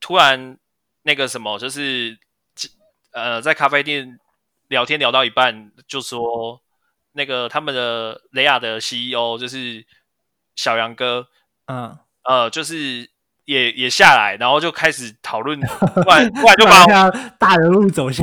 [0.00, 0.56] 突然
[1.02, 2.16] 那个什么就是
[3.16, 4.20] 呃在咖啡店
[4.68, 6.60] 聊天聊到一半就说。
[7.18, 9.86] 那个他们的雷亚的 CEO 就是
[10.54, 11.26] 小杨哥，
[11.64, 13.08] 嗯呃，就是
[13.46, 18.22] 也也下来，然后就开始讨论，突然突然就把 大人物走下，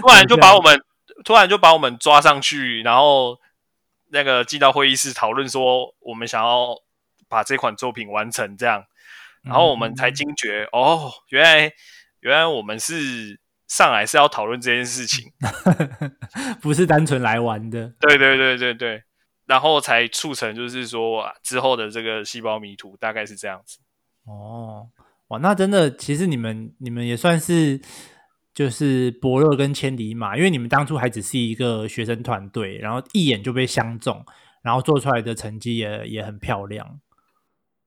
[0.00, 0.80] 突然就把我们
[1.24, 3.40] 突然就把我们抓上去，然后
[4.10, 6.80] 那个进到会议室讨论说，我们想要
[7.28, 8.84] 把这款作品完成这样，
[9.42, 11.72] 然后我们才惊觉，嗯、哦，原来
[12.20, 13.40] 原来我们是
[13.76, 15.32] 上来是要讨论这件事情，
[16.62, 17.92] 不是单纯来玩的。
[18.00, 19.02] 对对对对对，
[19.46, 23.78] 然后才促成就是说之后的这个细胞迷途大概是这样子。
[24.26, 24.88] 哦，
[25.28, 27.80] 哇，那真的，其实你们你们也算是。
[28.54, 34.24] 就是伯乐跟千里马，因为你们当初还只是一个学生团队，然后一眼就被相中，
[34.62, 37.00] 然后做出来的成绩也也很漂亮，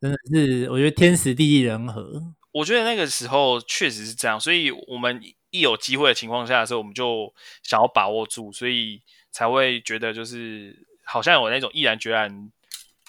[0.01, 2.21] 真的是我觉得天时地利人和。
[2.51, 5.21] 我觉得那个时候确实是这样，所以我们
[5.57, 12.51] 一有机会的情况下的时候，我们就想要把握住，所以才会觉得就是好像有那种毅然决然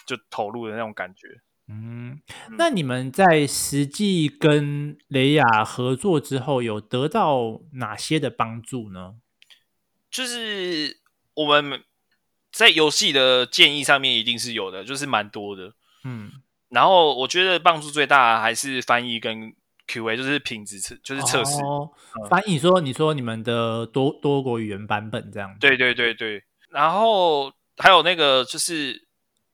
[0.07, 1.41] 就投入的那种感觉。
[1.71, 2.23] 嗯，
[2.57, 9.17] 那你们在实际跟雷亚合作之后，有得到哪些的帮助呢？
[10.11, 10.99] 就是
[11.35, 11.85] 我们
[12.51, 15.75] 在游戏的建议上面一定是有的，就是蛮多的。
[16.05, 16.33] 嗯，
[16.71, 19.55] 然后我觉得帮助最大还是翻译跟
[19.89, 21.61] QA，就是品质测，就是测试。
[21.63, 25.57] 哦嗯、翻译说，你说你们的多多国语言版本这样？
[25.59, 26.45] 对对对对。
[26.71, 29.09] 然后还有那个就是。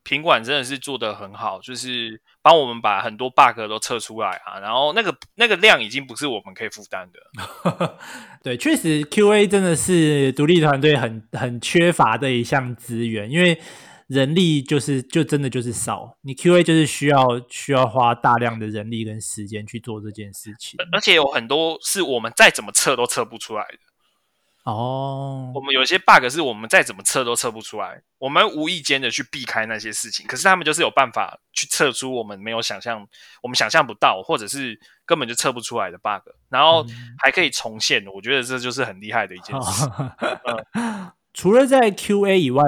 [0.07, 7.99] 品管真的是做的很好，就是帮我们把很多 bug 都测出来啊，然后那个那个量已经不是我们可以负担的。
[8.45, 13.59] 对，确实 QA 真的是独立团队很很缺乏的一项资源，因为
[14.15, 23.79] 人力就是就真的就是少，你 QA 就是需要需要花大量的人力跟时间去做这件事情，而且有很多是我们再怎么测都测不出来的。
[24.65, 25.57] 哦，oh.
[25.57, 33.07] 我们有些 bug 是我们再怎么测都测不出来，我们无意间的去避开那些事情，可是他们就是有办法去测出我们没有想象、
[33.43, 36.87] 我们想象不到，或者是根本就测不出来的 bug，然后
[37.19, 39.87] 还可以重现，我觉得这就是很厉害的一件事。
[41.35, 42.63] 除了在 QA 以外，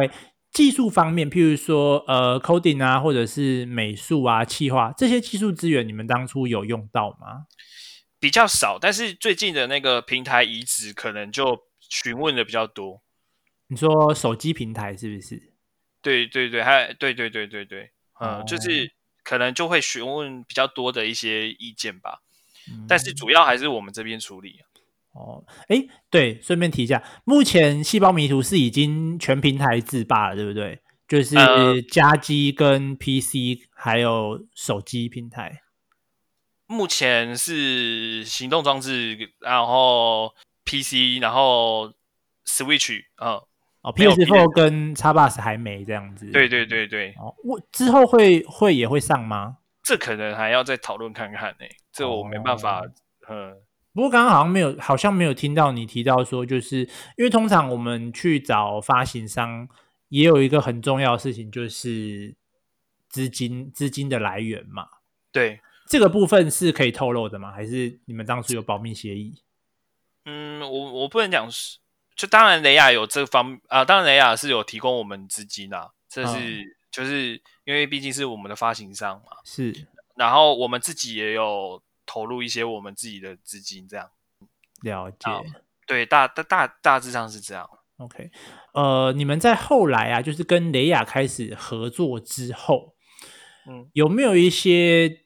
[0.56, 7.46] 技术方面，譬如说呃 coding 啊，或者是美术啊、企划这些技术资源，你们当初有用到吗？
[8.18, 11.66] 比较少，但是最近的那个平台移植可能就。
[11.88, 13.00] 询问的比较多，
[13.68, 15.52] 你说手机平台是不是？
[16.02, 18.90] 对对对，还对对对对对，嗯，就是
[19.22, 22.22] 可能就会询问比较多的一些意见吧，
[22.68, 24.58] 嗯、但是主要还是我们这边处理。
[25.16, 30.80] 哦，哎，对，顺便提一下，目前细胞迷途是已经全平台制霸了，对不对？
[31.08, 31.34] 就是
[31.90, 35.62] 家机跟 PC 还有手机平台，
[36.66, 40.34] 目前是行动装置，然后。
[40.68, 41.92] PC，然后
[42.44, 43.34] Switch，嗯，
[43.82, 46.28] 哦，PS4 跟 Xbox 还没这样子。
[46.32, 47.14] 对对对对。
[47.20, 49.58] 哦，我之后会会也会上吗？
[49.84, 51.70] 这可能还要再讨论看看呢、欸。
[51.92, 52.80] 这我没办法。
[52.80, 52.90] 哦、
[53.28, 53.54] 嗯。
[53.96, 56.80] 不过刚刚好像没有，好像没有听到你提到说，就是
[57.16, 59.66] 因为通常我们去找发行商，
[60.10, 62.34] 也有一个很重要的事情，就是
[63.08, 64.86] 资金资金的来源嘛。
[65.32, 65.60] 对。
[65.88, 67.52] 这个部分是可以透露的吗？
[67.52, 69.40] 还是你们当初有保密协议？
[70.24, 71.78] 嗯，我我不能讲是，
[72.16, 84.08] 就当然雷亚有这方啊、呃，当然雷亚是有提供我们资金啊，这是、嗯、就是因为毕竟是我们的发行商嘛，是，然后我们自己也有投入一些我们自己的资金，这样。
[84.82, 85.30] 了解，
[85.86, 87.68] 对，大大大大致上是这样。
[87.96, 88.30] OK，
[88.74, 92.94] 呃，你们在后来啊，就是跟雷亚开始合作之后，
[93.66, 95.24] 嗯，有没有一些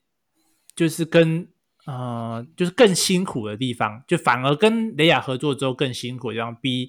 [0.76, 1.48] 就是跟
[1.86, 6.88] 呃，就是更辛苦的地方，就反而跟雷亚合作之后更辛苦的地方，比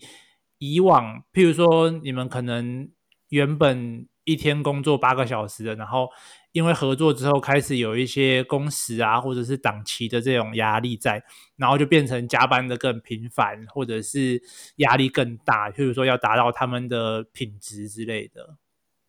[0.60, 2.88] 以往，譬如说你们可能
[3.30, 6.10] 原本一天工作八个小时的，然后
[6.52, 11.24] 因为合作之后开始有一些工时啊，或者是档期的这种压力在，
[11.56, 14.42] 然后就变成加班的更频繁，或者是
[14.78, 18.56] 压力更大，譬如说要达到他们的品质之类的。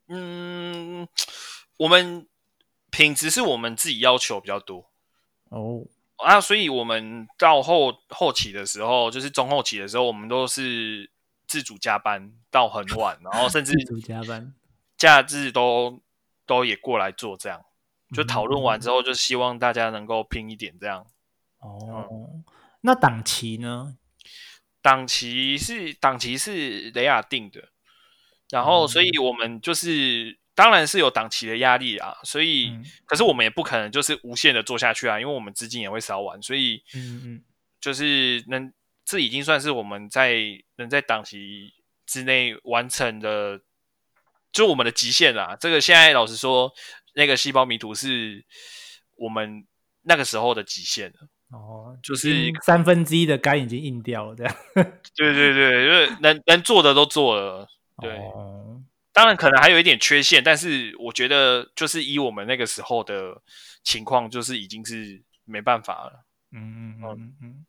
[0.09, 1.07] 嗯，
[1.79, 2.27] 我们
[2.91, 4.91] 品质是我们自己要求比较多。
[5.49, 5.85] 哦，
[6.17, 11.11] 啊，所以我们到后后期的时候，就是中后期的时候，我们都是
[11.47, 14.55] 自主加班到很晚，然后甚至自主加班，
[15.11, 16.01] 假日都
[16.47, 17.65] 都也过来做这样，
[18.15, 21.07] 就讨论完之后，就希望大家能够拼一点这样。
[21.59, 22.45] 哦，嗯、
[22.83, 23.97] 那档期呢？
[24.81, 27.71] 档期是档期是雷亚定的，
[28.51, 30.39] 然后所以我们就是。
[30.55, 37.45] 当然是有档期的压力啊，所以，嗯、可是我们也不可能就是无限的做下去啊，因为我们资金也会烧完，所以，嗯嗯，
[37.81, 38.71] 就是能，
[39.03, 40.43] 这已经算是我们在
[40.77, 41.73] 能在档期
[42.05, 43.63] 之内完成的，
[44.53, 45.57] 就我们的极限啦。
[45.59, 46.73] 这个现在老实说，
[47.15, 48.45] 那个细胞迷途是
[49.17, 49.67] 我们
[50.03, 51.29] 那个时候的极限了。
[51.51, 54.55] 哦，哦，就是三分之一的肝已经硬掉了，这样。
[55.15, 57.69] 对对对，因为能能做的都做了，
[58.01, 58.11] 对。
[58.17, 58.81] 哦、
[59.13, 63.43] 当然可能还有一点缺陷，但是我觉得就是以我们那个时候的
[63.85, 66.25] 情况，就是已经是没办法了。
[66.53, 67.67] 嗯嗯嗯嗯，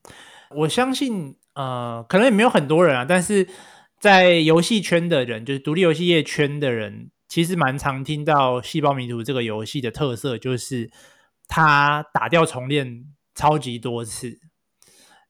[0.50, 3.48] 我相信呃，可能也没有很多人啊，但是
[4.04, 10.92] 在游戏圈的人，就是独立游戏业圈的人，其实蛮常听到《细胞迷途》这个游戏的特色，就是
[11.48, 14.42] 它打掉重练超级多次。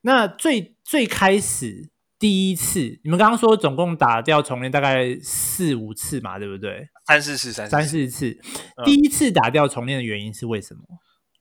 [0.01, 6.87] 那最最开始第一次，你们刚刚说总共打掉重练大概四五次嘛，对不对？
[7.05, 7.77] 三四次，三四次。
[7.77, 8.39] 三四次。
[8.77, 8.85] 嗯。
[8.85, 10.81] 第一次打掉重练的原因是为什么？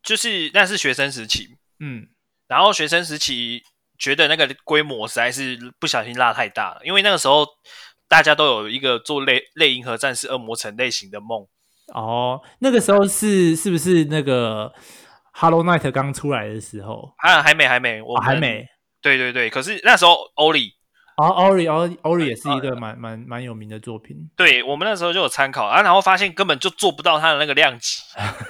[0.03, 1.57] 就是那是学生时期。
[1.80, 2.09] 嗯，
[2.47, 3.62] 然后学生时期
[4.03, 7.46] 觉得那个规模实在是不小心拉太大了，因为那个时候
[8.09, 11.46] 大家都有一个做类类银河战士恶魔城类型的梦。
[11.94, 14.72] 哦，那个时候是是不是那个
[15.32, 17.14] Hollow Knight 刚出来的时候？
[17.18, 18.66] 啊，还没，还没，我、哦、还没。
[19.00, 20.70] 对对对，可是那时候 Ori，
[21.16, 24.16] 哦，Ori，哦，Ori 也是一个蛮蛮蛮有名的作品。
[24.36, 28.03] 对，我们那时候就有参考啊，然后发现根本就做不到它的那个量级。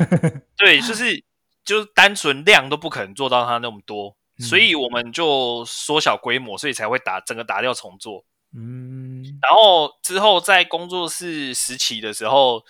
[0.57, 1.23] 对，就是。
[1.65, 8.25] 就是单纯量都不可能做到它那么多，嗯，所以我们就缩小规模，所以才会打整个打掉重做。
[8.57, 12.65] 嗯，然后之后在工作室时期的时候，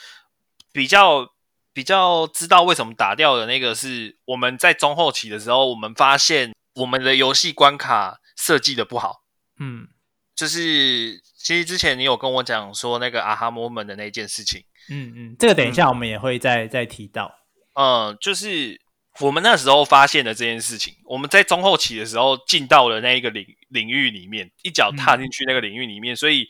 [0.72, 1.32] 比较
[1.72, 9.22] 比较知道为什么打掉的那个是我们在中后期的时候，我们发现我们的游戏关卡设计的不好。
[9.58, 9.88] 嗯，
[10.34, 14.64] 就是其实之前你有跟我讲说那个啊哈 moment 的那件事情。
[14.90, 17.32] 嗯嗯，这个等一下我们也会再、嗯、再提到。
[17.74, 18.81] 嗯，就是。
[19.20, 26.48] 我们那时候发现了这件事情，我们在中后期的时候进到了那一个领领域里面，一脚踏进去那个领域里面，嗯、所以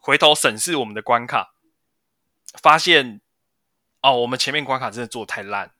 [0.00, 1.54] 回头审视我们的关卡，
[2.60, 3.20] 发现
[4.02, 5.72] 哦，我们前面关卡真的做得太烂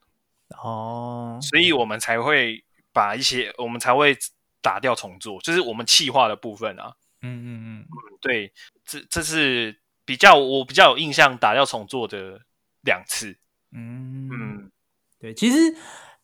[0.63, 4.17] 哦，所以我们才会把一些我们才会
[4.63, 7.81] 打掉重做，就是我们气化的部分啊，嗯嗯。
[7.81, 7.87] 嗯，
[8.21, 8.53] 对，
[8.85, 12.41] 这这是比较我比较有印象打掉重做的
[12.83, 13.37] 两次，
[13.73, 14.29] 嗯。
[14.29, 14.73] 嗯。
[15.21, 15.75] 对，其实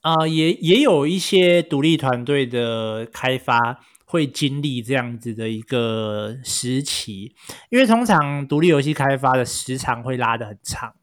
[0.01, 7.35] 啊、呃，也也有一些独立团队的开发会经历这样子的一个时期，
[7.69, 10.95] 因为通常独立游戏开发的时长会拉得很长，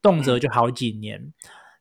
[0.00, 1.18] 动辄就好几年。
[1.18, 1.32] 嗯、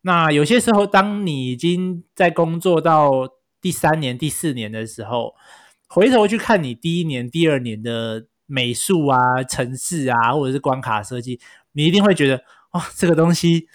[0.01, 3.30] 那有些时候，当你已经在工作到
[3.61, 5.34] 第三年、第四年的时候，
[5.88, 11.39] 回头去看你第一年、第二年的美术啊、城市啊，或者是关卡设计，
[11.72, 13.70] 你一定会觉得，哇、哦，这个东西。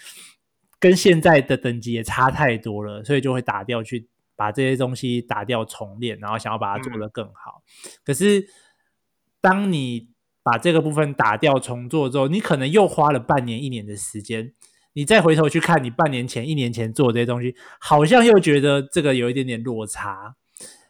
[0.79, 7.61] 跟现在的等级也差太多了，所以就会打掉去把这些东西打掉重练，然后想要把它做得更好。
[7.85, 7.91] 嗯。
[8.05, 8.45] 可是
[9.41, 10.09] 当你
[10.41, 14.53] 把这个部分打掉重做之后，你可能又花了半年一年的时间，
[14.93, 20.35] 你再回头去看你半年前一年前做的这些东西，好像又觉得这个有一点点落差。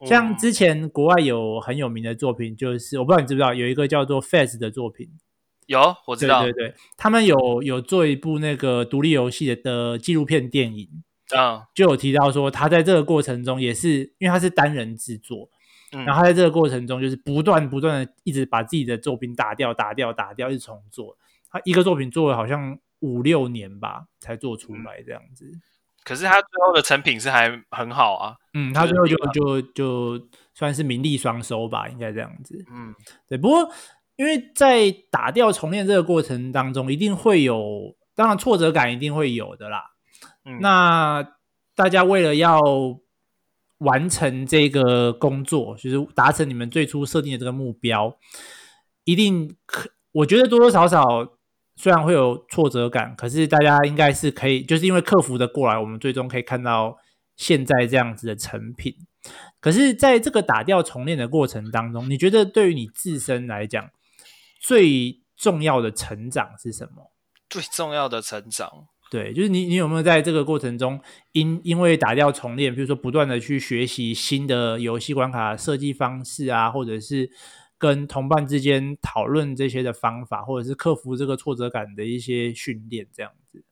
[0.05, 5.09] 像之前国外有很有名的作品，就是我不知道你知不知道，有一个叫做 Fez 的作品。
[5.69, 10.89] 有，我知道，对对对，他们有有做一部那个独立游戏的的纪录片电影，
[11.37, 15.47] 啊，就有提到说他在这个过程中也是，因为他是单人制作，
[15.91, 21.15] 嗯，然后他在这个过程中就是不断不断的一直把自己的作品打掉、打掉、打掉，一直重做。
[21.51, 25.45] 他一个作品做了好像五六年吧，才做出来这样子。
[25.45, 25.61] 嗯，
[26.03, 32.65] 可是他最后的成品是还很好啊，嗯，他最后就就就，就算是名利双收吧，应该这样子。
[32.71, 32.95] 嗯，
[33.27, 33.71] 对，不过。
[34.19, 39.91] 因为在打掉重练这个过程当中，一定会有，当然挫折感一定会有的啦。
[40.43, 41.25] 嗯，那
[41.73, 42.59] 大家为了要
[43.77, 48.17] 完成这个工作，就是达成你们最初设定的这个目标，
[49.05, 51.05] 一定可，我觉得多多少少
[51.77, 56.97] 虽然会有挫折感，可是大家应该是可以，就是因为克服的过来，我们最终可以看到
[57.37, 58.93] 现在这样子的成品。
[59.61, 63.89] 可是，在这个打掉重练的过程当中，你觉得对于你自身来讲，
[64.59, 67.11] 最重要的成长是什么？
[67.49, 71.01] 最重要的成长，对，就是你，你有没有在这个过程中
[71.31, 77.31] 因，因因为打掉重练，比如说不断的去学习新的游戏关卡设计方式啊，或者是
[77.79, 83.63] 跟同伴之间讨论这些的方法，或者是克服这个挫折感的一些训练，这样子。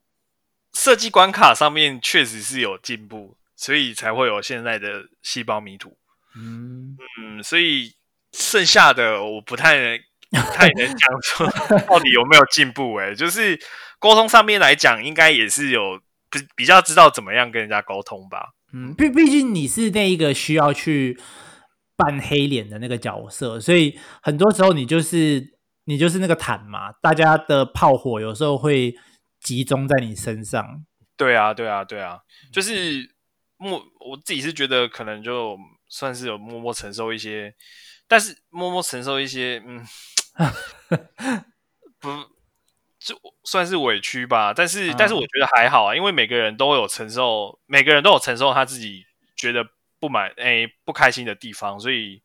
[0.73, 5.97] 设计关卡上面确实是有进步，所以才会有现在的细胞迷途。
[6.35, 7.93] 嗯嗯，所以
[8.31, 9.99] 剩下的我不太
[10.31, 10.43] 能。
[10.53, 11.47] 太能讲说
[11.87, 13.59] 到底有没有进步诶、欸、就是
[13.99, 15.99] 沟通上面来讲，应该也是有
[16.29, 18.49] 比比较知道怎么样跟人家沟通吧。
[18.73, 21.17] 嗯，毕毕竟你是那一个需要去
[21.95, 28.93] 扮黑脸的那个角色，所以很多时候你就是你就是那个坦嘛，大家的炮火有时候会
[29.39, 30.85] 集中在你身上。
[31.15, 32.19] 对啊，对啊，对啊，
[32.51, 33.09] 就是
[33.57, 35.57] 默我自己是觉得可能就
[35.87, 37.55] 算是有默默承受一些，
[38.07, 39.83] 但是默默承受一些，嗯，
[41.99, 42.09] 不
[42.99, 44.53] 就算是委屈吧。
[44.53, 49.67] 但是、嗯、但是我觉得还好啊，因为每个人都有承受，每个人都有承受他自己觉得
[49.99, 52.21] 不满诶、欸、不开心的地方，所以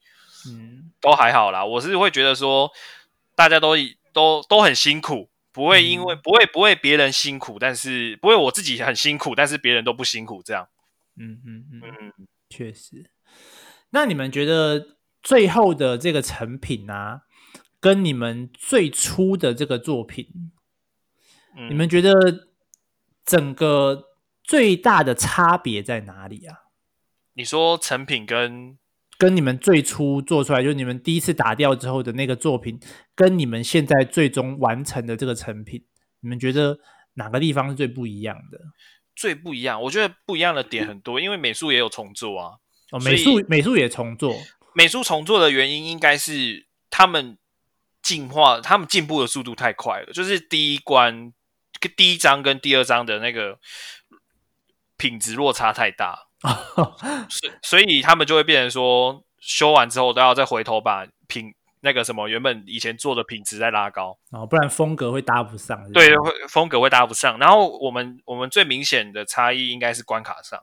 [0.48, 1.64] 嗯都还好啦。
[1.64, 2.70] 我是会觉得说
[3.34, 3.74] 大家都
[4.12, 5.30] 都都很辛苦。
[5.54, 10.66] 不会因为、嗯、不会不会别人辛苦，但是不会我自己很辛苦，但是别人都不辛苦这样。
[11.20, 11.82] 嗯嗯嗯
[12.16, 13.10] 嗯，确实。
[13.90, 17.20] 那你们觉得最后的这个成品啊，
[17.82, 20.28] 跟你们最初的这个作品，
[21.58, 22.12] 嗯、你们觉得
[23.26, 24.04] 整个
[24.44, 26.56] 最大的差别在哪里啊？
[27.34, 28.78] 你说成品跟？
[29.18, 32.80] 跟你们最初做出来，就是你们第一次打掉之后的那个作品，
[33.14, 35.84] 跟你们现在最终完成的这个成品，
[36.20, 36.78] 你们觉得
[37.14, 38.58] 哪个地方是最不一样的？
[39.14, 42.58] 最不一样，我觉得不一样的点很多，因为美术也有重做啊。
[42.90, 44.34] 哦，美术美术也重做，
[44.74, 47.38] 美术重做的原因应该是他们
[48.02, 51.32] 进化，他们进步的速度太快了，就是第一关、
[51.96, 53.58] 第一章跟第二章的那个
[54.96, 56.26] 品质落差太大。
[57.30, 65.92] 所所以他们就会变成说，修完之后都要再回头把品那个什么原本以前做的品质再拉高，哦，不然风格会搭不上。
[65.92, 67.38] 对，会风格会搭不上。
[67.38, 70.60] 然后我们我们最明显的差异应该是关卡上，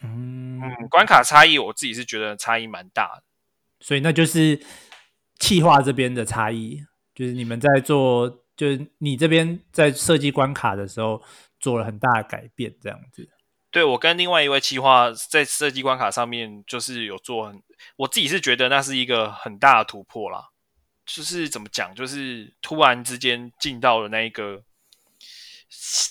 [0.00, 3.22] 嗯，嗯，关卡差异我自己是觉得差异蛮大的。
[3.80, 4.58] 所以那就是
[5.44, 6.80] 企划这边的差异，
[7.14, 11.22] 就是你们在做，就是你这边在设计关卡的时候
[11.60, 13.28] 做了很大的改变，这样子。
[13.70, 17.62] 对，我跟另外一位企划在设计关卡上面，就是有做很，
[17.96, 20.48] 我自己是觉得那是一个很大的突破啦。
[21.04, 24.62] 就是怎么讲，就是突然之间进到了那一个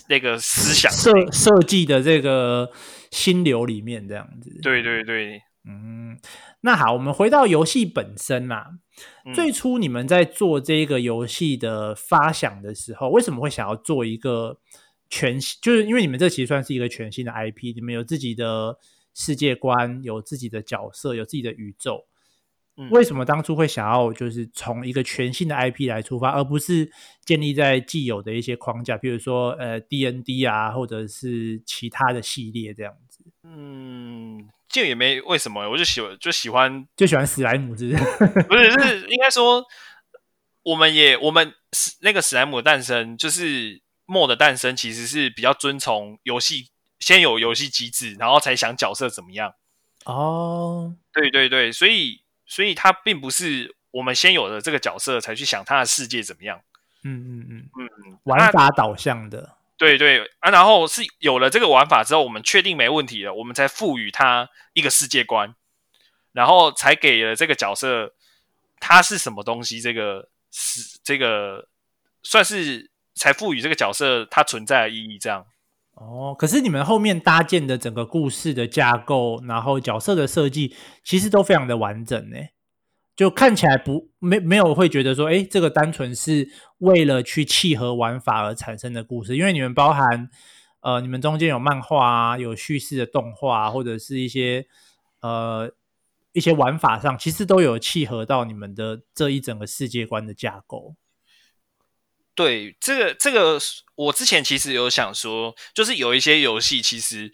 [0.07, 2.71] 那个思想设设计的这个
[3.09, 4.59] 心流里面，这样子。
[4.61, 6.17] 对对对，嗯，
[6.61, 8.79] 那好，我们回到游戏本身啦。
[9.25, 14.59] 嗯，最初你们在做这个游戏的发想的时候，为什么会想要做一个？
[15.09, 18.79] 全新，就是因为你们这其实算是一个全新的 IP，你们有自己的
[19.13, 22.07] 世界观，有自己的角色，有自己的宇宙。
[22.77, 26.91] 嗯，为什么当初会想要就是从一个全新的 IP 来出发，而不是
[27.23, 33.23] 建立在既有的一些框架，比如说呃 DND 啊，或者是其他的系列这样子？
[33.43, 38.43] 嗯，这也没为什么，我就喜欢就喜欢就喜欢史莱姆，是不是？
[38.49, 39.63] 不是，是应该说，
[40.63, 41.53] 我们也我们
[42.01, 43.81] 那个史莱姆的诞生就是。
[44.05, 46.67] 末的诞生其实是比较遵从游戏，
[46.99, 49.53] 先有游戏机制，然后才想角色怎么样。
[50.03, 56.59] 哦，对对对，所以所以它并不是我们先有了这个角色才去想他的世界怎么样。
[57.05, 59.55] 嗯嗯嗯嗯，玩法导向的。
[59.85, 65.53] 对对啊，然后是有了这个玩法之后，我们确定没问题了，我们才赋予它一个世界观，
[66.31, 68.13] 然后才给了这个角色
[68.79, 71.67] 他是什么东西，这个是这个
[72.21, 72.91] 算是。
[73.15, 75.45] 才赋予这个角色它存在的意义，这样。
[75.93, 82.37] 哦，可是你们后面搭建的整个故事的架构，然后角色的设计，其实都非常的完整呢。
[83.15, 86.49] 就看起来不没没有会觉得说，哎，这个单纯是
[86.79, 90.29] 为了去契合玩法而产生的故事，因为你们包含
[90.81, 94.65] 呃，你们中间有漫画啊，有叙事的动画，或者是一些
[95.21, 95.71] 呃
[96.31, 100.95] 一些玩法上，其实都有契合到你们的这一整个世界观的架构。
[102.35, 103.59] 对，这个这个，
[103.93, 107.31] 我之前其实有想说，就是有一些游戏，其实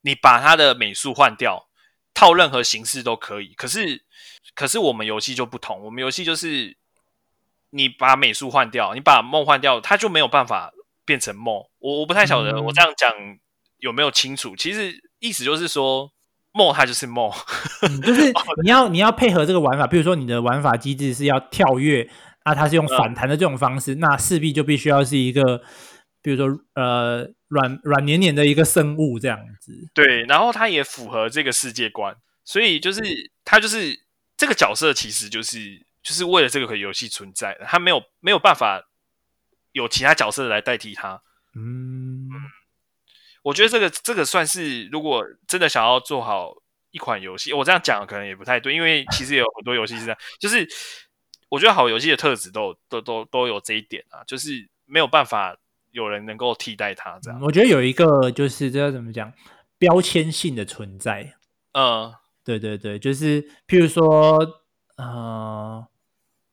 [0.00, 1.68] 你把它的美术换掉，
[2.14, 3.54] 套任何形式都可以。
[3.54, 4.02] 可是，
[4.54, 6.76] 可是我们游戏就不同，我们游戏就是
[7.70, 10.72] 你把美术换掉，你把梦换掉，它就没有办法
[11.04, 11.54] 变成梦。
[11.78, 13.12] 我我不太晓得我这样讲
[13.78, 14.54] 有没有清楚。
[14.56, 16.10] 其实意思就是说，
[16.52, 17.30] 梦它就是梦，
[17.82, 18.32] 嗯，就是
[18.62, 22.10] 你要你要配合这个玩法，比如说你的玩法机制是要跳跃。
[22.42, 25.62] 那它是用反弹的这种方式，嗯、那势必就必须要是一个，
[26.22, 29.72] 比如说呃软软黏黏的一个生物这样子。
[29.94, 33.00] 对，然后它也符合这个世界观，所以就是
[33.44, 34.04] 它就是
[34.36, 38.88] 这个角色其实就是就是为了这个游戏存在的，它没有没有办法
[39.72, 41.22] 有其他角色来代替它。
[41.54, 42.28] 嗯，
[43.42, 46.54] 我觉得这个这个算是如果真的想要做好
[46.90, 50.68] 一款游戏，我这样讲可能也不太对，因为其实有很多游戏是这样，就是。
[51.50, 55.56] 我觉得好游戏的特质都都都都有这一点啊，就是没有办法
[55.92, 57.40] 有人能够替代它这样。
[57.40, 59.32] 我觉得有一个就是这要怎么讲，
[59.78, 61.34] 标签性的存在。
[61.72, 62.12] 嗯，
[62.44, 64.38] 对对对，就是譬如说，
[64.96, 65.86] 呃，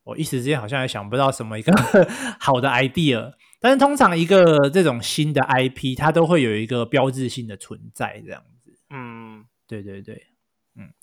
[0.03, 1.73] 我一时之间好像也想不到什么一个
[2.39, 8.77] 好的 idea，但是通常一个这种新的 IP，它都会有一个标志性的存在这样子。
[8.89, 10.27] 嗯，对对对，
[10.75, 10.93] 嗯。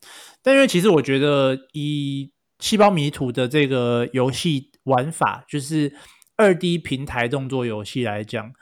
[0.43, 5.93] 但因为其实我觉得以细胞迷途的这个游戏玩法，就是
[6.37, 8.53] 二 D 平台动作游戏来讲，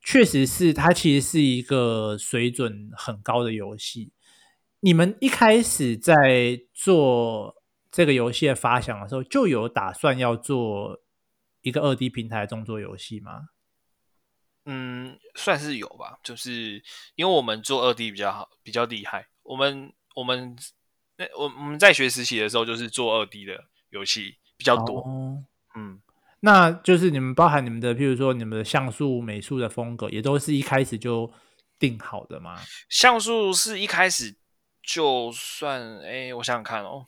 [0.00, 4.12] 确实是它其实是一个水准很高的游戏。
[4.80, 11.00] 你们一开始在做这个游戏的发想的时候，就有打算要做
[11.60, 13.48] 一个二 D 平台动作游戏吗？
[14.64, 16.18] 嗯，算是有吧。
[16.22, 16.82] 就是
[17.14, 19.28] 因为我们做二 D 比较好，比较厉害。
[19.42, 20.56] 我们我们
[21.16, 25.00] 那我我们在学实习的时候，就是做二 D 的游戏比较多。
[25.00, 25.44] 哦、
[25.76, 26.00] 嗯，
[26.44, 31.32] 那就是你们包含你们的，譬如说你们的像素、美术的风格，也都是一开始就
[31.78, 32.60] 定好的吗？
[32.88, 34.36] 像素是一开始。
[34.84, 37.06] 就算哎，我想想看哦，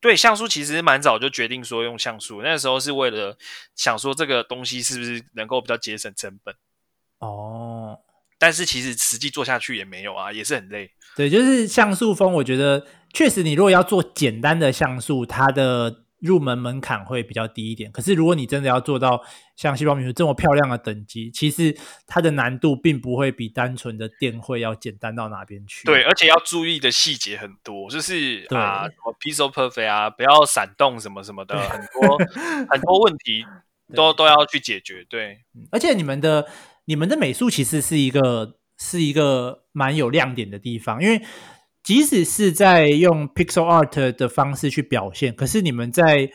[0.00, 3.36] 对，像素其实蛮早就决定说用像素，那个时候是为了
[3.76, 6.54] 想说这个东西是不是能够比较节省成本
[7.18, 7.98] 哦。
[8.38, 10.90] 但是其实实际做下去也没有啊，也是很累。
[11.14, 16.03] 对，就是像素风，我觉得确实你如果要做简单的像素，它的。
[16.24, 19.22] 入门门槛会比较低一点，可是如果你真的要做到
[19.56, 25.84] 像细胞迷途这么漂亮的等级，其实它的难度并不会比单纯的电绘要简单到哪边去。
[25.84, 32.18] 对，而且要注意的细节很多，就是啊，什么 piece of Perfect 啊，不要闪动什么什么的，很多
[32.70, 33.44] 很多问题
[33.94, 35.04] 都都要去解决。
[35.10, 36.48] 对，而且你们的
[36.86, 41.22] 你们的美术其实是一个是一个蛮有亮点的地方，因为。
[41.84, 46.30] 即使是在用 pixel art 的方式去表现，可是你们在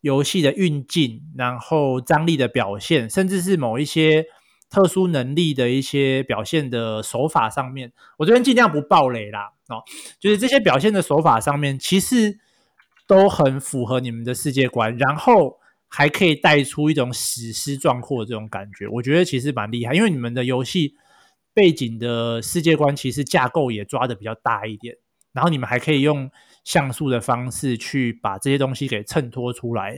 [0.00, 4.24] 游戏的运镜、然后张力的表现，甚至是某一些
[4.70, 9.84] 特殊能力的一些表现的手法上面，我这边尽量不爆雷啦哦，
[10.18, 12.38] 就是这些表现的手法上面，其实
[13.06, 20.94] 都很符合你们的世界观，然后还可以带出一种史诗壮阔的这种感觉，我觉得其实蛮厉害，因为你们的游戏。
[21.56, 24.94] 背景的世界观其实架构也抓得比较大一点，
[25.32, 26.30] 然后你们还可以用
[26.64, 29.96] 像素的方式去把这些东西给衬托出来，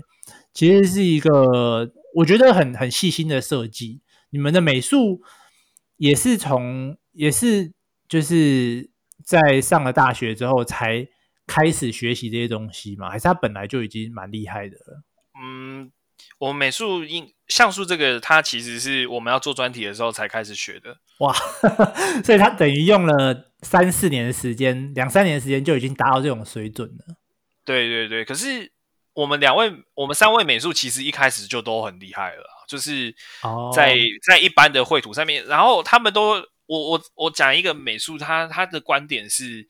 [0.54, 4.02] 其实是一个我觉得很很细心的设计。
[4.30, 5.20] 你们的美术
[5.96, 7.72] 也是从也是
[8.08, 8.88] 就是
[9.24, 11.08] 在上了大学之后才
[11.44, 13.10] 开始学习这些东西吗？
[13.10, 14.76] 还是他本来就已经蛮厉害的？
[15.42, 15.90] 嗯。
[16.38, 20.96] 我们美术印像素这个，它其实是我们要做专题的时候才开始学的。
[21.18, 21.34] 哇，
[22.24, 27.16] 所以它等于用了三四年的时间，两三年的时间就已经达到这种水准了。
[27.64, 28.70] 对对对，可是
[29.14, 33.14] 我们两位，我们三位美术其实一开始就都很厉害了，就是
[33.74, 33.96] 在、oh.
[34.26, 36.34] 在一般的绘图上面，然后他们都，
[36.66, 39.66] 我我我讲一个美术，他他的观点是。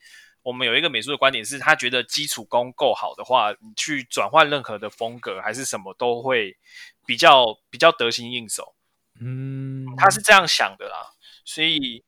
[0.49, 6.57] 我们有一个美术的观点是，他觉得基础功够好的话，你去转换任何的风格还是什么，都会
[7.05, 8.73] 比较比较得心应手。
[9.21, 11.13] 嗯，他是这样想的啦，
[11.45, 12.03] 所以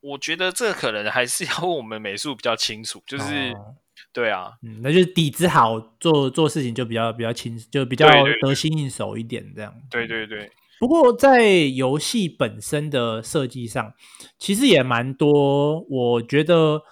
[0.00, 3.02] 我觉得这可能还是要问我们美术比较清楚。
[3.06, 3.76] 就是，哦、
[4.14, 8.08] 对啊，嗯，那就是底子好，做做事情就比较比较轻，就比较
[8.40, 9.74] 得心应手一点这样。
[9.90, 10.38] 对对对。
[10.38, 13.92] 对不过在游戏本身的设计上，
[14.38, 16.82] 其实也蛮多，我觉得。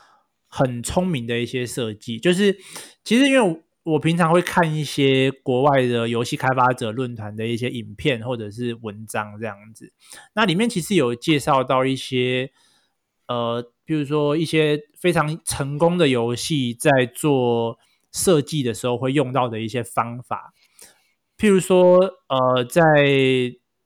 [0.57, 2.57] 很聪明的一些设计，就是
[3.04, 9.92] 其实因为我平常会看一些国外的游戏开发者论坛的一些影片或者是文章这样子，
[10.34, 12.50] 那里面其实有介绍到一些
[13.28, 17.78] 呃，比如说一些非常成功的游戏在做
[18.11, 20.54] 设计的时候会用到的一些方法，
[21.36, 21.98] 譬如说
[22.28, 22.82] 呃，在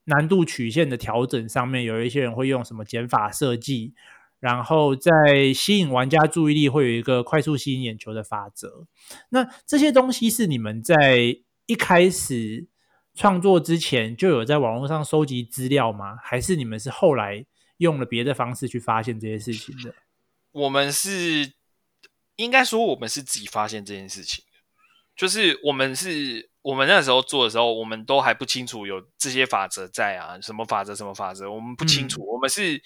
[0.05, 3.95] 难度曲线的调整上面，有一些人会用什么减法设计。
[4.41, 8.87] 然后在吸引玩家注意力，会有一个快速吸引眼球的法则。
[9.29, 11.37] 那这些东西是你们在
[11.67, 12.67] 一开始
[13.15, 16.17] 创作之前就有在网络上收集资料吗？
[16.23, 17.45] 还是你们是后来
[17.77, 19.95] 用了别的方式去发现这些事情的？
[20.53, 21.53] 我们是
[22.37, 24.59] 应该说，我们是自己发现这件事情的。
[25.15, 32.23] 就是我们是我们那时候做的时候，我们都还不清楚有这些法则在啊，什么法则，什么法则，我们不清楚。
[32.23, 32.83] 嗯、我们是。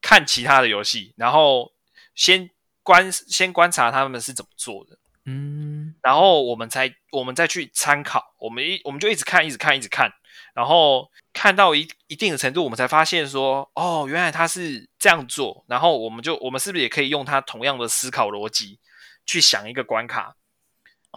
[0.00, 1.72] 看其他的游戏，然后
[2.14, 2.50] 先
[2.82, 10.10] 观先观察他们是怎么做的，嗯，然后我们才我们再去参考，我们一我们就一直看，一直看，一直看，
[10.54, 18.78] 然后看到一一定的程度，我们才发现说，哦，原来他是这样做，然后我们就我们是不是也可以用他同样的思考逻辑
[19.26, 20.34] 去想一个关卡，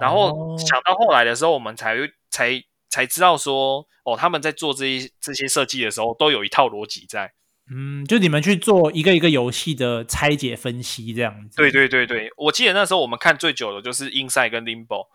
[0.02, 1.96] 然后想到后来的时候，我们才
[2.30, 7.32] 才才知道说，哦，他们在做这些这些设计的时候，都有一套逻辑在。
[7.74, 11.56] 嗯，就你们去做一个一个游戏的拆解分析这样子。
[11.56, 15.08] 对对对对，我记得那时候我们看最久的就是 Inside 跟 Limbo。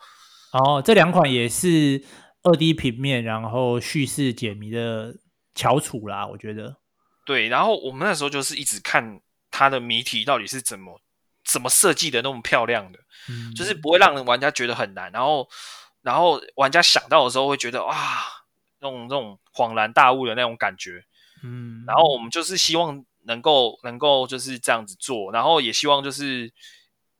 [0.52, 2.02] 哦，这两款也是
[2.44, 5.14] 二 D 平面，然后叙事解谜的
[5.54, 6.76] 翘楚啦，我觉得。
[7.26, 11.00] 对，然后我们那时候就是一直看它的谜题到底是怎么
[11.44, 12.98] 怎么设计的那么漂亮的，
[13.28, 15.46] 嗯，就是不会让玩家觉得很难，然后
[16.02, 17.96] 然后玩家想到的时候会觉得哇，
[18.80, 21.04] 那种那种恍然大悟的那种感觉，
[21.46, 26.52] 嗯，然后我们就是希望能够能够就是这样子做，然后也希望就是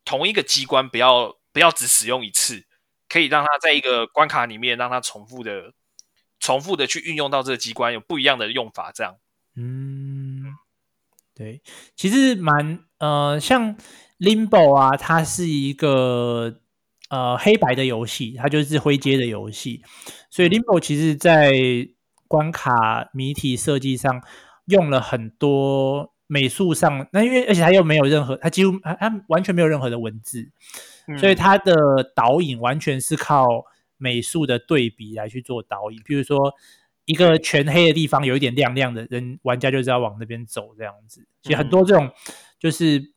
[0.04, 2.64] 同一个机关不要不要只使用一次，
[3.08, 5.72] 可以让它在一个关卡里面让它重复的
[6.40, 9.16] 重复的去运用到这个机关，有不一样的用法，这样，
[9.54, 10.44] 嗯，
[11.34, 11.62] 对，
[11.94, 13.76] 其实蛮呃像。
[14.18, 16.62] Limbo 啊，它是一个
[17.10, 19.82] 呃黑白的游戏，它就是灰阶的游戏，
[20.30, 21.52] 所以 Limbo 其实在
[22.28, 24.22] 关卡谜题设计上
[24.66, 30.50] 用了很多美术上，那因为而且它又没有任何，它几乎它它完全没有任何的文字，
[31.08, 31.74] 嗯、所以它的
[32.14, 33.64] 导引完全是靠
[33.96, 36.54] 美术的对比来去做导引，比如说
[37.04, 42.10] 一个全黑的地方有一点亮亮的，人玩家就知道往那边走这样子，其实很多这种
[42.58, 43.14] 就是。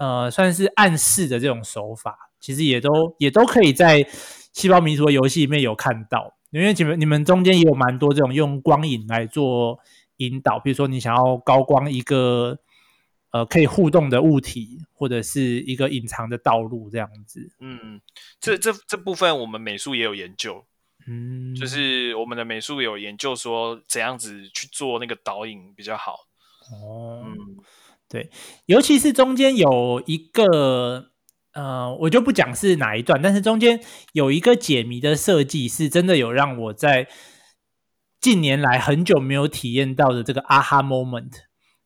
[0.00, 4.06] 呃，算是暗示的这种手法，其实也都也都可以在
[4.52, 9.78] 细胞民族的游戏里面有看到，因为你们你们中间也有蛮多这种用光影来做
[10.18, 12.58] 引导，比如说你想要高光一个
[13.30, 17.50] 呃可以互动的物体，或者是一个隐藏的道路这样子。
[17.60, 18.00] 嗯，
[18.40, 20.64] 这这这部分我们美术也有研究，
[21.06, 26.26] 嗯，就是我们的美术有研究说怎样子去做那个导引比较好。
[26.72, 27.36] 哦，嗯。
[28.10, 28.30] 对，
[28.64, 31.10] 尤其是中间有一个，
[31.52, 33.80] 呃，我就不讲是哪一段，但是中间
[34.12, 37.08] 有一个解谜的设计，是真的有让我在
[38.20, 41.32] 近年来很久没有体验到的这个 aha moment。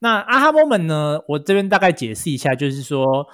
[0.01, 3.27] 那 aha moment 呢，我这边大概解释一下，就是说，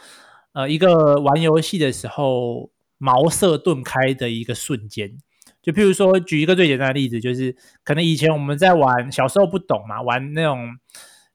[0.52, 5.18] 呃，一个玩游戏的时候茅塞顿开的一个瞬间。
[5.62, 10.76] 就譬如说，举一个最简单的例子，就是可能以前我们在玩，小时候不懂嘛，玩那种。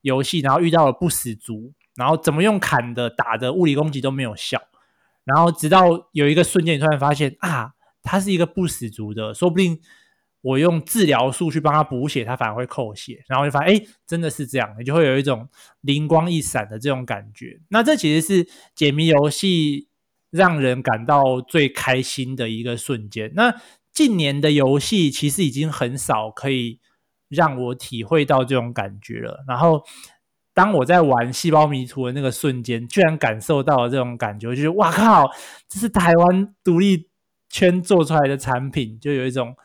[0.04, 4.62] 游戏，然后遇到了不死族，然后怎么用砍的、打的、物理攻击都没有效，
[5.26, 9.80] 然后直到有一个瞬间，你突然发现啊，他是一个不死族的，说不定
[10.42, 15.48] 我用治疗术去帮他补血，他反而会扣血，然后就发现哎，真的是这样，你就会有一种
[15.82, 17.62] 灵光一闪的这种感觉。
[17.70, 19.88] 那这其实是解谜游戏
[20.30, 23.32] 让人感到最开心的一个瞬间。
[23.36, 23.56] 那
[23.92, 26.80] 近年的游戏其实已经很少可以。
[27.30, 29.44] 让我体会到这种感觉了。
[29.48, 29.84] 然后，
[30.54, 35.30] 当我在玩细胞迷途的那个瞬间，居然感受到了这种感觉，就觉得哇靠，
[35.68, 37.10] 这是台湾独立
[37.50, 39.56] 圈做出来的产品，就有一种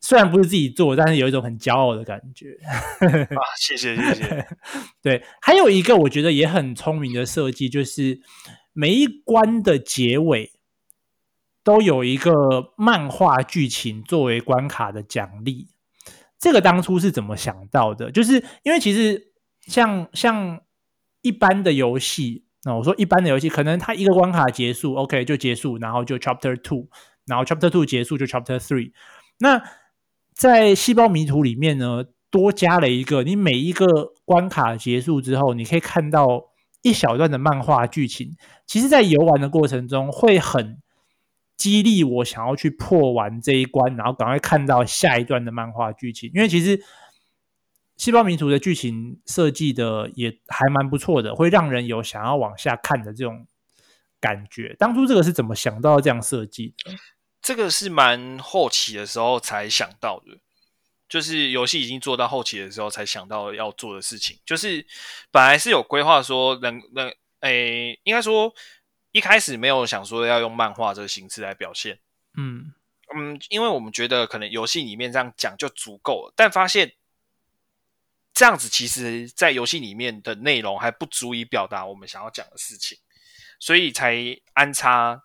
[0.00, 2.58] 虽然不是自己做，但是有一种很骄傲的感觉。
[3.00, 4.46] 啊，谢谢谢谢。
[5.00, 8.20] 对，还有一个我觉得也很聪明的设计，就是
[8.74, 10.52] 每一关的结尾
[11.62, 15.68] 都有一个漫画剧情作为关卡的奖励。
[16.38, 18.10] 这个当初是怎么想到的？
[18.10, 19.32] 就是因为其实
[19.66, 20.60] 像像
[21.22, 26.88] 一般的游戏，那我说一般的游戏，可能它一个关卡结束，OK 就结束，然后就 Chapter Two，
[27.26, 28.92] 然后 Chapter Two 结束就 Chapter Three。
[29.38, 29.62] 那
[30.34, 36.46] 在细胞迷图里面呢，多加了一个，你每一个关卡结束之后，你可以看到
[36.82, 38.36] 一小段的漫画剧情。
[38.66, 40.78] 其实，在游玩的过程中会很。
[41.56, 46.28] 激励我想要去破完这一关，然后赶快看到下一段的漫画剧情。
[46.34, 46.78] 因为其实
[47.96, 53.46] 细胞迷图的剧情设计的也还蛮不错的，会让人有想要往下看的这种
[54.20, 54.74] 感觉。
[54.78, 56.92] 当初这个是怎么想到这样设计的？
[57.40, 60.38] 这个是蛮后期的时候才想到的，
[61.08, 64.38] 就是游戏已经做到后期的时候才想到要做的事情。
[64.44, 64.86] 就是
[65.30, 68.54] 本来是有规划说能能，诶，应该说。
[69.16, 72.00] 一开始没有想说要用漫画这个形式来表现，
[72.36, 72.72] 嗯
[73.14, 76.94] 嗯，因为我们觉得可能游戏里面这样讲就足够了，但发现
[78.34, 82.98] 这样子其实在游戏里面的内容还不足以表达我们想要讲的事情，
[83.58, 85.22] 所以才安插，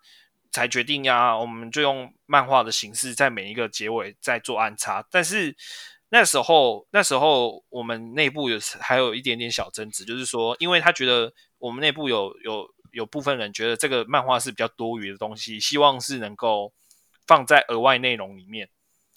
[0.52, 5.06] 才决定呀，我们就用漫画的形式在每一个结尾再做安插。
[5.12, 5.58] 但是
[6.10, 12.74] 那时候那时候我们内部有还有一点点小争执，就是说，因为他觉得我们内部有有。
[12.92, 16.74] 有部分人觉得这个漫画是比较多余的东西，希望是能够
[17.28, 18.68] 放在额外内容里面。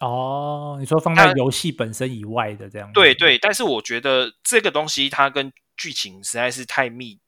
[0.03, 2.91] 哦，你说放在游戏本身以外的这样？
[2.93, 7.19] 对对，但是我觉得这个东西它跟剧情实在是太密、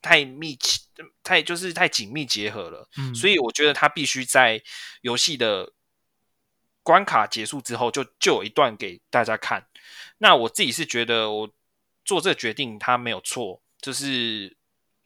[0.00, 0.80] 太密切、
[1.22, 2.88] 太就是太紧密结合了。
[2.96, 4.62] 嗯，所以我觉得它必须在
[5.02, 5.72] 游戏的
[6.82, 9.66] 关卡结束之后就就有一段给大家看。
[10.18, 11.50] 那我自己是觉得我
[12.04, 14.56] 做这个决定它没有错，就是。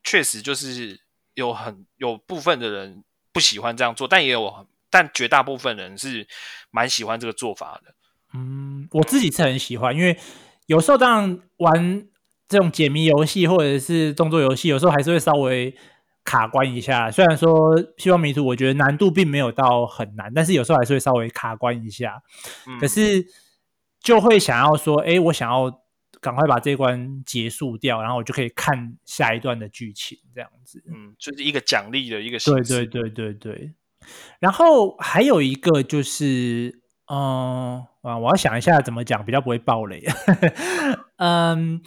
[0.08, 1.00] 确实就是
[1.34, 3.02] 有很有部分的人
[3.32, 6.26] 不喜欢这样做，但也有，但绝大部分人是
[6.70, 7.94] 蛮喜欢这个做法的。
[8.32, 10.18] 嗯，我自己是很喜欢，因为
[10.64, 12.08] 有时候当然玩
[12.48, 15.76] 这种解谜游戏或者是动作游戏，有时候还是会稍微
[16.24, 17.10] 卡关一下。
[17.10, 22.22] 虽然说《希望迷途》，我觉得难度并没有到很难，但是有时候还是会稍微卡关一下。
[22.66, 23.26] 嗯、可是
[24.00, 25.70] 就会想要说，哎，我想要
[26.22, 30.82] 赶快把这一关结束掉，然后我就可以看下一段的剧情，这样子。
[30.88, 32.38] 嗯，就是一个奖励的一个。
[32.38, 33.72] 对对对对对。
[34.40, 36.80] 然后还有一个就是，
[37.10, 40.02] 嗯，啊，我要想一下怎么讲比较不会爆雷。
[41.18, 41.82] 嗯。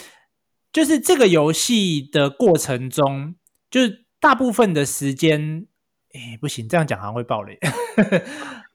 [0.71, 3.33] 就是这个游戏的过程中，
[3.71, 5.65] 就是大部分的时间，
[6.13, 7.57] 哎，不行，这样讲好像会爆雷。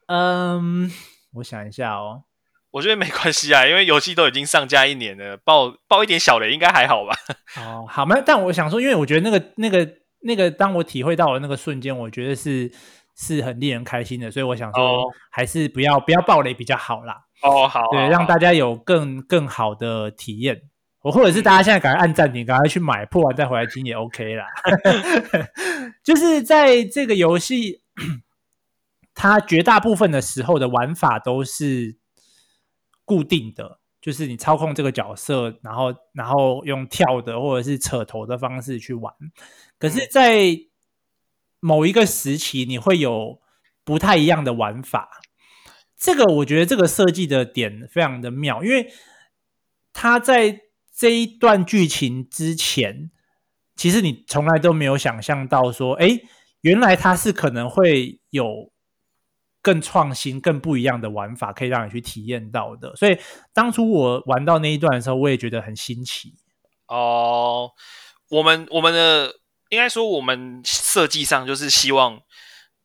[0.09, 0.91] 嗯，
[1.35, 2.25] 我想一下哦，
[2.73, 7.15] 我觉得没关系啊，因为游戏都已经上架一年了，爆爆一点小雷应该还好吧？
[7.59, 8.21] 哦，好嘛？
[8.21, 9.89] 但我想说，因为我觉得那个、那个、
[10.23, 12.73] 那个，当我体会到了那个瞬间，我觉得是
[13.17, 17.25] 是很令人开心的，所以我想说，还是不要不要暴雷比较好啦。
[17.43, 20.63] 哦，好，对，让大家有更更好的体验。
[21.03, 24.47] 我或者是大家现在赶快按暂停，赶快去买破完再回来听也 OK 啦。
[26.03, 27.83] 就是在这个游戏，
[29.15, 31.99] 它绝大部分的时候的玩法都是
[33.05, 39.13] 固定的，就是你操控这个角色，然后然后用跳的或者是扯头的方式去玩。
[39.79, 40.47] 可是，在
[41.65, 43.41] 某一个时期，你会有
[43.85, 45.23] 不太一样的玩法。
[45.97, 48.93] 这个我觉得这个设计的点非常的妙，因为
[49.95, 50.61] 它在
[50.95, 53.11] 这一段剧情之前，
[53.75, 56.21] 其实你从来都没有想象到说，哎，
[56.61, 58.71] 原来它是可能会有
[59.63, 62.95] 更创新、更不一样的玩法，可以让你去体验到的。
[62.95, 63.17] 所以
[63.55, 66.35] 当初我玩到那一段的时候，我也觉得很新奇。
[66.89, 67.71] 哦，
[68.29, 69.33] 我们我们的
[69.75, 72.23] 应该说，我们设计上就是希望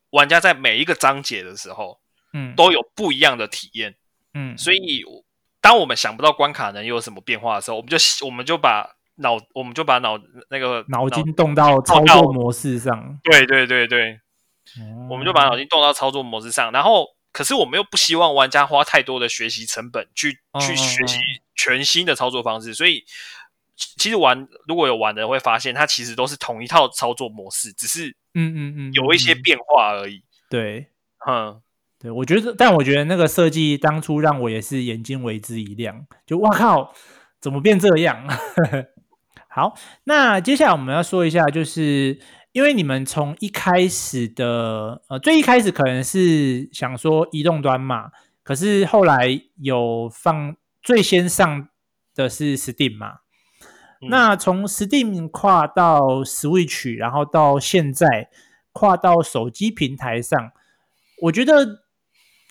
[0.10, 2.00] 玩家在每一个章节的时候，
[2.34, 3.96] 嗯，都有不一样的体验，
[4.34, 5.06] 嗯，所以。
[5.62, 10.18] 当我们想不到关卡能有什么变化的时候，我们就我们就把脑我们就把脑
[10.50, 13.20] 那个脑筋动到操作模式上。
[13.24, 14.22] 对对对对，
[14.80, 16.72] 嗯、我们就把脑筋动到操作模式上。
[16.72, 21.18] 然后，可是我们又不希望玩家花太多的学习成本去、嗯、去学习
[21.58, 22.74] 全新的操作方式。
[22.74, 23.04] 所以，
[23.98, 30.16] 其实玩如果有玩的人会发现，它其实都是同一套操作模式，只是嗯嗯嗯有一些变化而已。
[30.16, 30.88] 嗯嗯嗯嗯、对，
[31.28, 31.62] 嗯。
[32.02, 36.94] 对，我觉得，但我觉得那个设计当初让我也是眼睛为之一亮，就哇靠，
[37.42, 38.26] 怎么变这样？
[39.52, 39.74] 好，
[40.06, 42.18] 那接下来我们要说一下，就是
[42.54, 48.12] 因为你们从一开始的呃，最一开始可能是想说移动端嘛，
[48.44, 51.68] 可是后来有放最先上
[52.16, 53.18] 的是 Steam 嘛，
[54.02, 58.30] 嗯、那从 Steam 跨到 Switch，然后到现在
[58.72, 60.52] 跨到手机平台上，
[61.22, 61.84] 我觉得。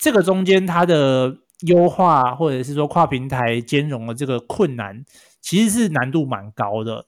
[0.01, 5.05] 这个中间它的优化，或者是说跨平台兼容的这个困难，
[5.41, 7.07] 其实是难度蛮高的。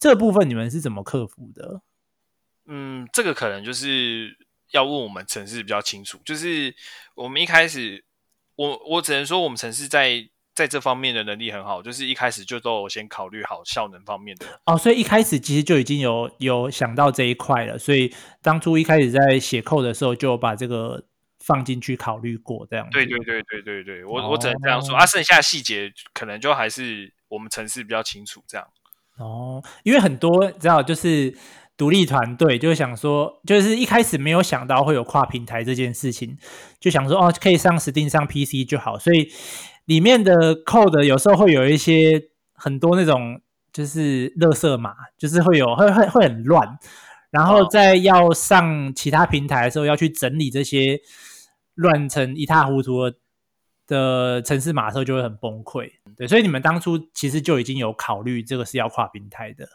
[0.00, 1.82] 这部分你们是怎么克服的？
[2.66, 4.36] 嗯，这个可能就是
[4.72, 6.18] 要问我们城市比较清楚。
[6.24, 6.74] 就是
[7.14, 8.04] 我们一开始，
[8.56, 14.46] 我我只能说我们城市在在这方面的能力很好，就是一开始就都有先考虑好效能方面的。
[14.66, 17.78] 哦，所以一开始其实就已经有有想到这一块了。
[17.78, 21.04] 所以当初一开始在写 code 的时候，就把这个。
[21.46, 28.66] 放进去考虑过这样子，对对对对对对，我、哦、我只能这样说啊，剩下细节可能就还是我们城市比较清楚这样。
[29.18, 31.36] 哦，因为很多知道就是
[31.76, 36.38] 独立团队就想说，就是一开始没有想到会有跨平台这件事情，
[36.80, 39.30] 就想说哦，可以上 Steam 上 PC 就好，所以
[39.86, 43.40] 里面的 code 有时候会有一些很多那种
[43.72, 46.78] 就是垃圾码，就是会有会会会很乱，
[47.30, 51.00] 然后在要上其他平台的时候要去整理这些。
[51.76, 53.12] 乱成一塌糊涂
[53.88, 59.68] 的城市码的时候就会很崩溃，对，所以你们当初其实就已经有考虑这个是要跨平台的。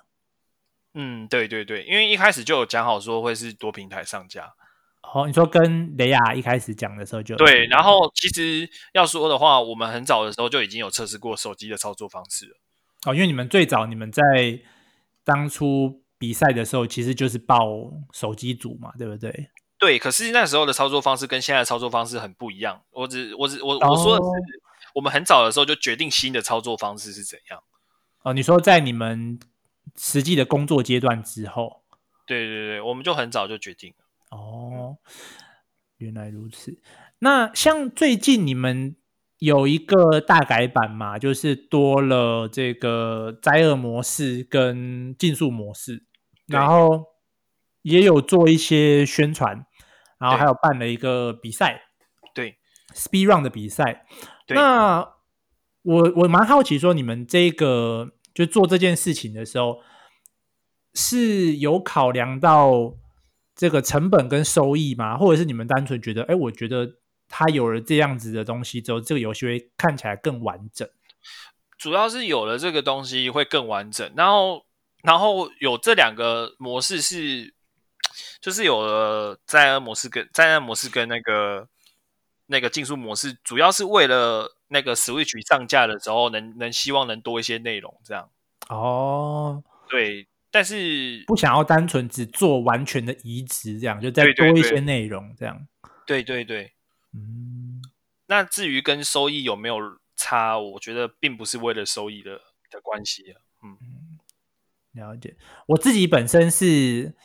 [0.94, 4.54] 嗯，对对对，因为一开始就有讲好说会是多平台上架。
[5.02, 12.58] 哦，你说跟雷亚一开始讲的时候就对，然后其实要说的话，我们很早的时候就已经有测试过手机的操作方式了。
[13.06, 14.60] 哦，因为你们最早你们在
[15.24, 17.66] 当初比赛的时候其实就是报
[18.14, 19.50] 手机组嘛，对不对？
[19.80, 22.82] 对，可是那时候的操作方式跟现在的操作方式很不一样。
[22.92, 24.62] 我只我只我我说的是，
[24.94, 27.64] 我们很早的时候就决定新的操作方式是怎样。
[28.22, 29.40] 哦，你说在你们
[29.98, 31.82] 实际的工作阶段之后？
[32.28, 34.06] 对对对，我们就很早就决定了。
[34.90, 34.98] 哦，
[35.98, 36.80] 原来如此。
[37.20, 38.96] 那像最近你们
[39.38, 46.06] 有一个大改版嘛，就是多了这个灾厄模式跟竞速模式，
[46.48, 47.06] 然后
[47.82, 49.66] 也有做一些宣传。
[50.20, 51.82] 然后还有办了一个比赛，
[52.36, 52.58] 对
[52.94, 54.06] ，Speed Run 的比赛。
[54.50, 55.00] 那
[55.84, 59.80] 我我蛮好奇，说你们这个就做这件事情的时候，
[60.94, 62.96] 是有考量到
[63.60, 65.18] 这个成本跟收益吗？
[65.18, 66.90] 或者是你们单纯觉得，哎，我觉得
[67.28, 70.90] 它有了这样子的东西之后，这个游戏会看起来更完整？
[71.78, 74.66] 主要是有了这个东西会更完整，然后
[75.04, 77.54] 然后有这两个模式是，
[78.40, 81.68] 就是有了灾厄模式跟灾难模式跟那个
[82.46, 88.30] 那个竞速模式，主要是为了那个 Switch 上架的时候能能希望能多一些内容这样。
[88.70, 90.26] 哦，对。
[90.52, 95.68] 但是不想要单纯只做完全的移植，这样就再多一些内容，这样。
[96.06, 96.74] 对对对，
[97.14, 97.82] 嗯。
[98.28, 99.78] 那至于跟收益有没有
[100.16, 102.34] 差，我觉得并不是为了收益的
[102.70, 103.24] 的关系。
[103.64, 103.76] 嗯，
[104.94, 105.36] 了解。
[105.68, 106.66] 我自己本身是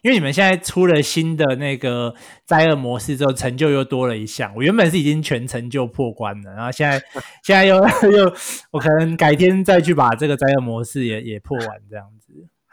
[0.03, 2.15] 因为你们现在出了新的那个
[2.47, 4.55] 灾厄模式之后，成就又多了一项。
[4.57, 6.99] 我原本是已经全成就破关了，然后现在
[7.45, 8.35] 现在又又
[8.71, 12.24] 我可能改天再去把这个灾厄模式也也破完，这样子。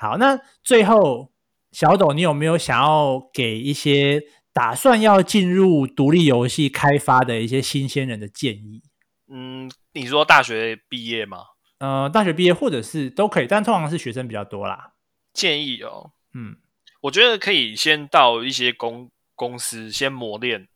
[0.01, 1.31] 好，那最后
[1.71, 4.19] 小董，你有没有想要给一些
[4.51, 8.81] 打算要进入独立游戏开发的一些新鲜人的建议？
[9.27, 11.43] 嗯，你说大学毕业吗？
[11.77, 14.93] 呃，大学毕业或者是都可以，但通常是学生比较多啦。
[15.33, 16.57] 建议哦，嗯，
[17.01, 20.67] 我觉得可以先到一些公公司先磨练，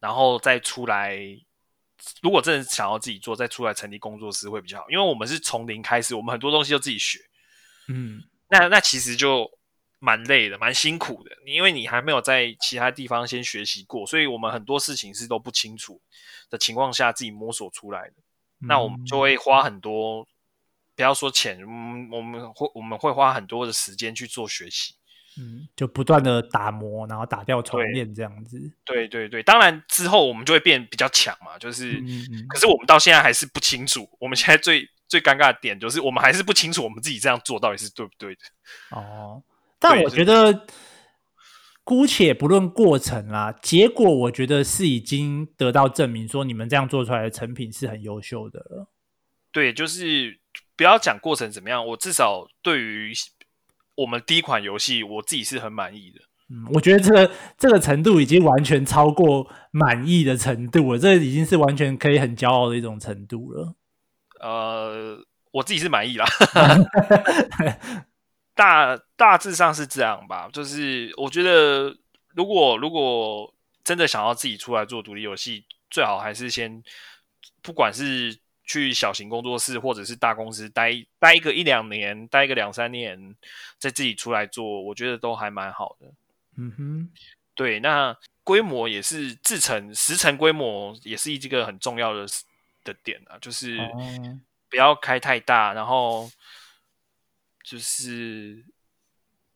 [0.00, 1.16] 然后再出来。
[2.20, 7.20] 如果真的想要自己做，再出来成立工作室会比较好，因为我们是从零开始，我们很多东西都自己学。
[7.86, 8.20] 嗯。
[8.48, 9.50] 那那其实就
[9.98, 11.30] 蛮累的，蛮辛苦的。
[11.46, 16.00] 因为你还没有在其他地方先学习过，所以我们很多事情是都不清楚
[16.50, 18.14] 的情况下自己摸索出来的。
[18.60, 20.26] 嗯、那我们就会花很多，
[20.94, 24.94] 不要说钱，嗯，我们会我们会花很多的时间去做学习，
[25.38, 28.60] 嗯，就不断的打磨，然后打掉重练这样子。
[28.84, 34.86] 对对对，当然之后我们就会变比较强嘛，就是，嗯嗯，可是我们到现在还是不清楚，我们现在最。
[35.08, 38.40] 最尴尬的点就是，我们还是不清楚我们自己这样做到底是对不对的。
[38.90, 39.42] 哦，
[39.78, 40.66] 但我觉得，
[41.84, 48.88] 姑且不论过程啦，结果我觉得是已经得到证明，说你们这样做出来的成品是很优秀的了。
[49.52, 50.40] 对，就是
[50.76, 53.12] 不要讲过程怎么样，我至少对于
[53.96, 56.20] 我们第一款游戏，我自己是很满意的。
[56.48, 63.76] 嗯，我觉得这个这个程度已经完全超过满意的程度了，这已经是完全可以很骄傲的一种程度了。
[64.44, 65.18] 呃，
[65.52, 66.26] 我自己是满意啦，
[68.54, 70.50] 大大致上是这样吧。
[70.52, 71.96] 就是我觉得，
[72.34, 76.84] 如果如果真的想要自己出来做独立游戏，最好还是先，
[77.62, 83.34] 不管是去小型工作室或者是大公司待待一个一两年，待一个两三年，
[83.78, 86.06] 再自己出来做，我觉得都还蛮好的。
[86.58, 87.08] 嗯哼，
[87.54, 92.26] 对，那规模也是制成十成规模也是一个很重要的。
[92.84, 93.76] 的点啊，就是
[94.70, 96.30] 不要开太大，然后
[97.64, 98.64] 就是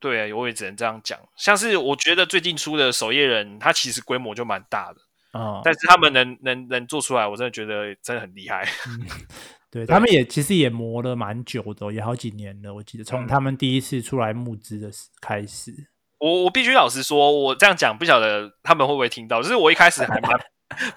[0.00, 1.18] 对啊，我也只能这样讲。
[1.36, 5.00] 像是我觉得最近出的守夜人，它其实规模就蛮大的，
[5.34, 8.66] 嗯，但是他们能能能做出来，我真的觉得真的很厉害。
[8.88, 9.06] 嗯、
[9.70, 12.72] 对，对他们也其实也磨了蛮久的，也好几年了。
[12.72, 14.88] 我记得从他们第一次出来募资的
[15.20, 15.86] 开始，嗯、
[16.18, 20.32] 我我必须老实说，我这样讲不晓得他们会不会听到，就是我一开始还蛮。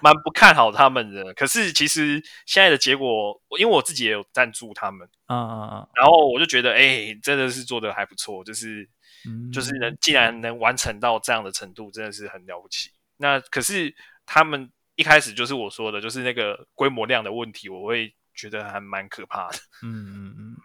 [0.00, 8.86] 蛮不看好他们的，可是其实现在的结果，因为我自己也有赞助他们，啊啊啊，然后我就觉得，哎、欸，真的是做的还不错，就是，
[9.26, 12.90] 嗯、就是能既然能完成到这样的程度，真的是很了不起。
[13.16, 13.94] 那可是
[14.26, 19.56] 他们一开始就是我说的，就是那个规模量的问题，我会觉得还蛮可怕的。
[19.82, 20.56] 嗯嗯嗯，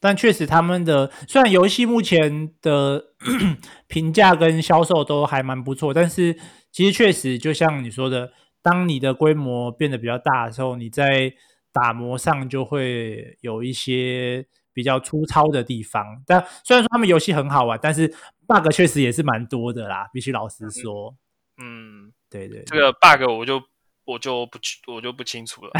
[0.00, 3.12] 但确实他们的虽然游戏目前的
[3.88, 6.38] 评价跟销售都还蛮不错，但是。
[6.70, 11.32] 其实确实，就像你说的，当你的规模变得比较大的时候，你在
[11.72, 16.22] 打磨上就会有一些比较粗糙的地方。
[16.26, 18.06] 但虽然说他们游戏很好玩，但是
[18.46, 21.16] bug 确实也是蛮多的啦，必须老实说。
[21.56, 23.62] 嗯，对对，对，这个 bug 我就
[24.04, 24.58] 我就不
[24.92, 25.72] 我就不清楚了，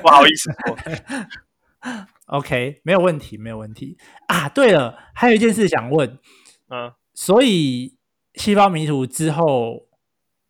[0.00, 0.50] 不好意思。
[2.26, 4.48] OK，没有问题，没有问题啊。
[4.48, 6.18] 对了，还有一件事想问，
[6.70, 7.96] 嗯，所以
[8.34, 9.87] 细胞迷途之后。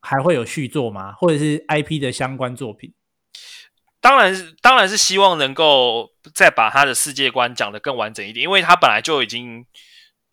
[0.09, 1.13] 还会有续作吗？
[1.13, 2.95] 或者是 IP 的相关作品？
[4.01, 9.67] 当然是，当然是希望能够再把他的世界观讲得更完整一点，因为他本来就已经，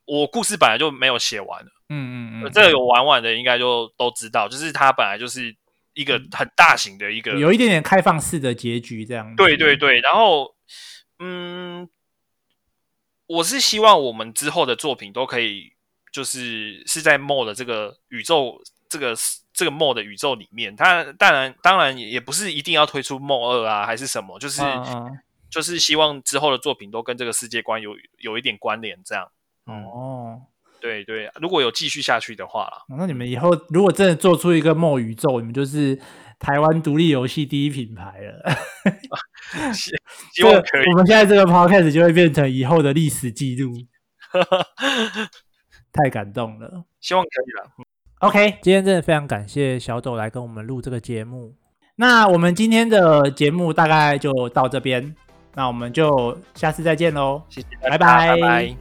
[0.05, 1.67] 我故事本来就没有写完了。
[1.89, 5.53] 嗯嗯嗯，这个有玩玩的应该就都知道，就是他本来就是
[5.93, 9.35] 一个很大型的一个，有一点点开放式的结局这样。
[9.35, 10.55] 对对对，然后
[11.19, 11.89] 嗯，
[13.27, 15.73] 我是希望我们之后的作品都可以，
[16.13, 19.15] 就是是在 MOD 的这个宇宙这个。
[19.57, 25.17] 这个 MOD 的宇宙里面，它当然当然也不是一定要推出 MOD 二啊，还是什么，就是、uh uh.
[25.49, 29.25] 就是希望之后的作品都跟这个世界观有有一点关联，这样。
[29.63, 30.41] 哦，
[30.81, 35.97] 对对，如果有继续下去的话啦，那你们以后如果真的做出一个 Mo 宇宙，你们就是
[36.37, 38.43] 台湾独立游戏第一品牌了。
[39.71, 40.85] 希望可以。
[40.91, 43.71] 我们现在这个 Podcast 就会变成以后的历史记录。
[45.93, 47.71] 太感动了，希望可以了。
[48.25, 51.53] OK，今天真的非常感谢小斗来跟我们录这个节目。
[51.95, 55.15] 那我们今天的节目大概就到这边，
[55.53, 57.43] 那我们就下次再见喽。
[57.49, 58.35] 谢谢，拜拜。
[58.35, 58.75] 拜拜。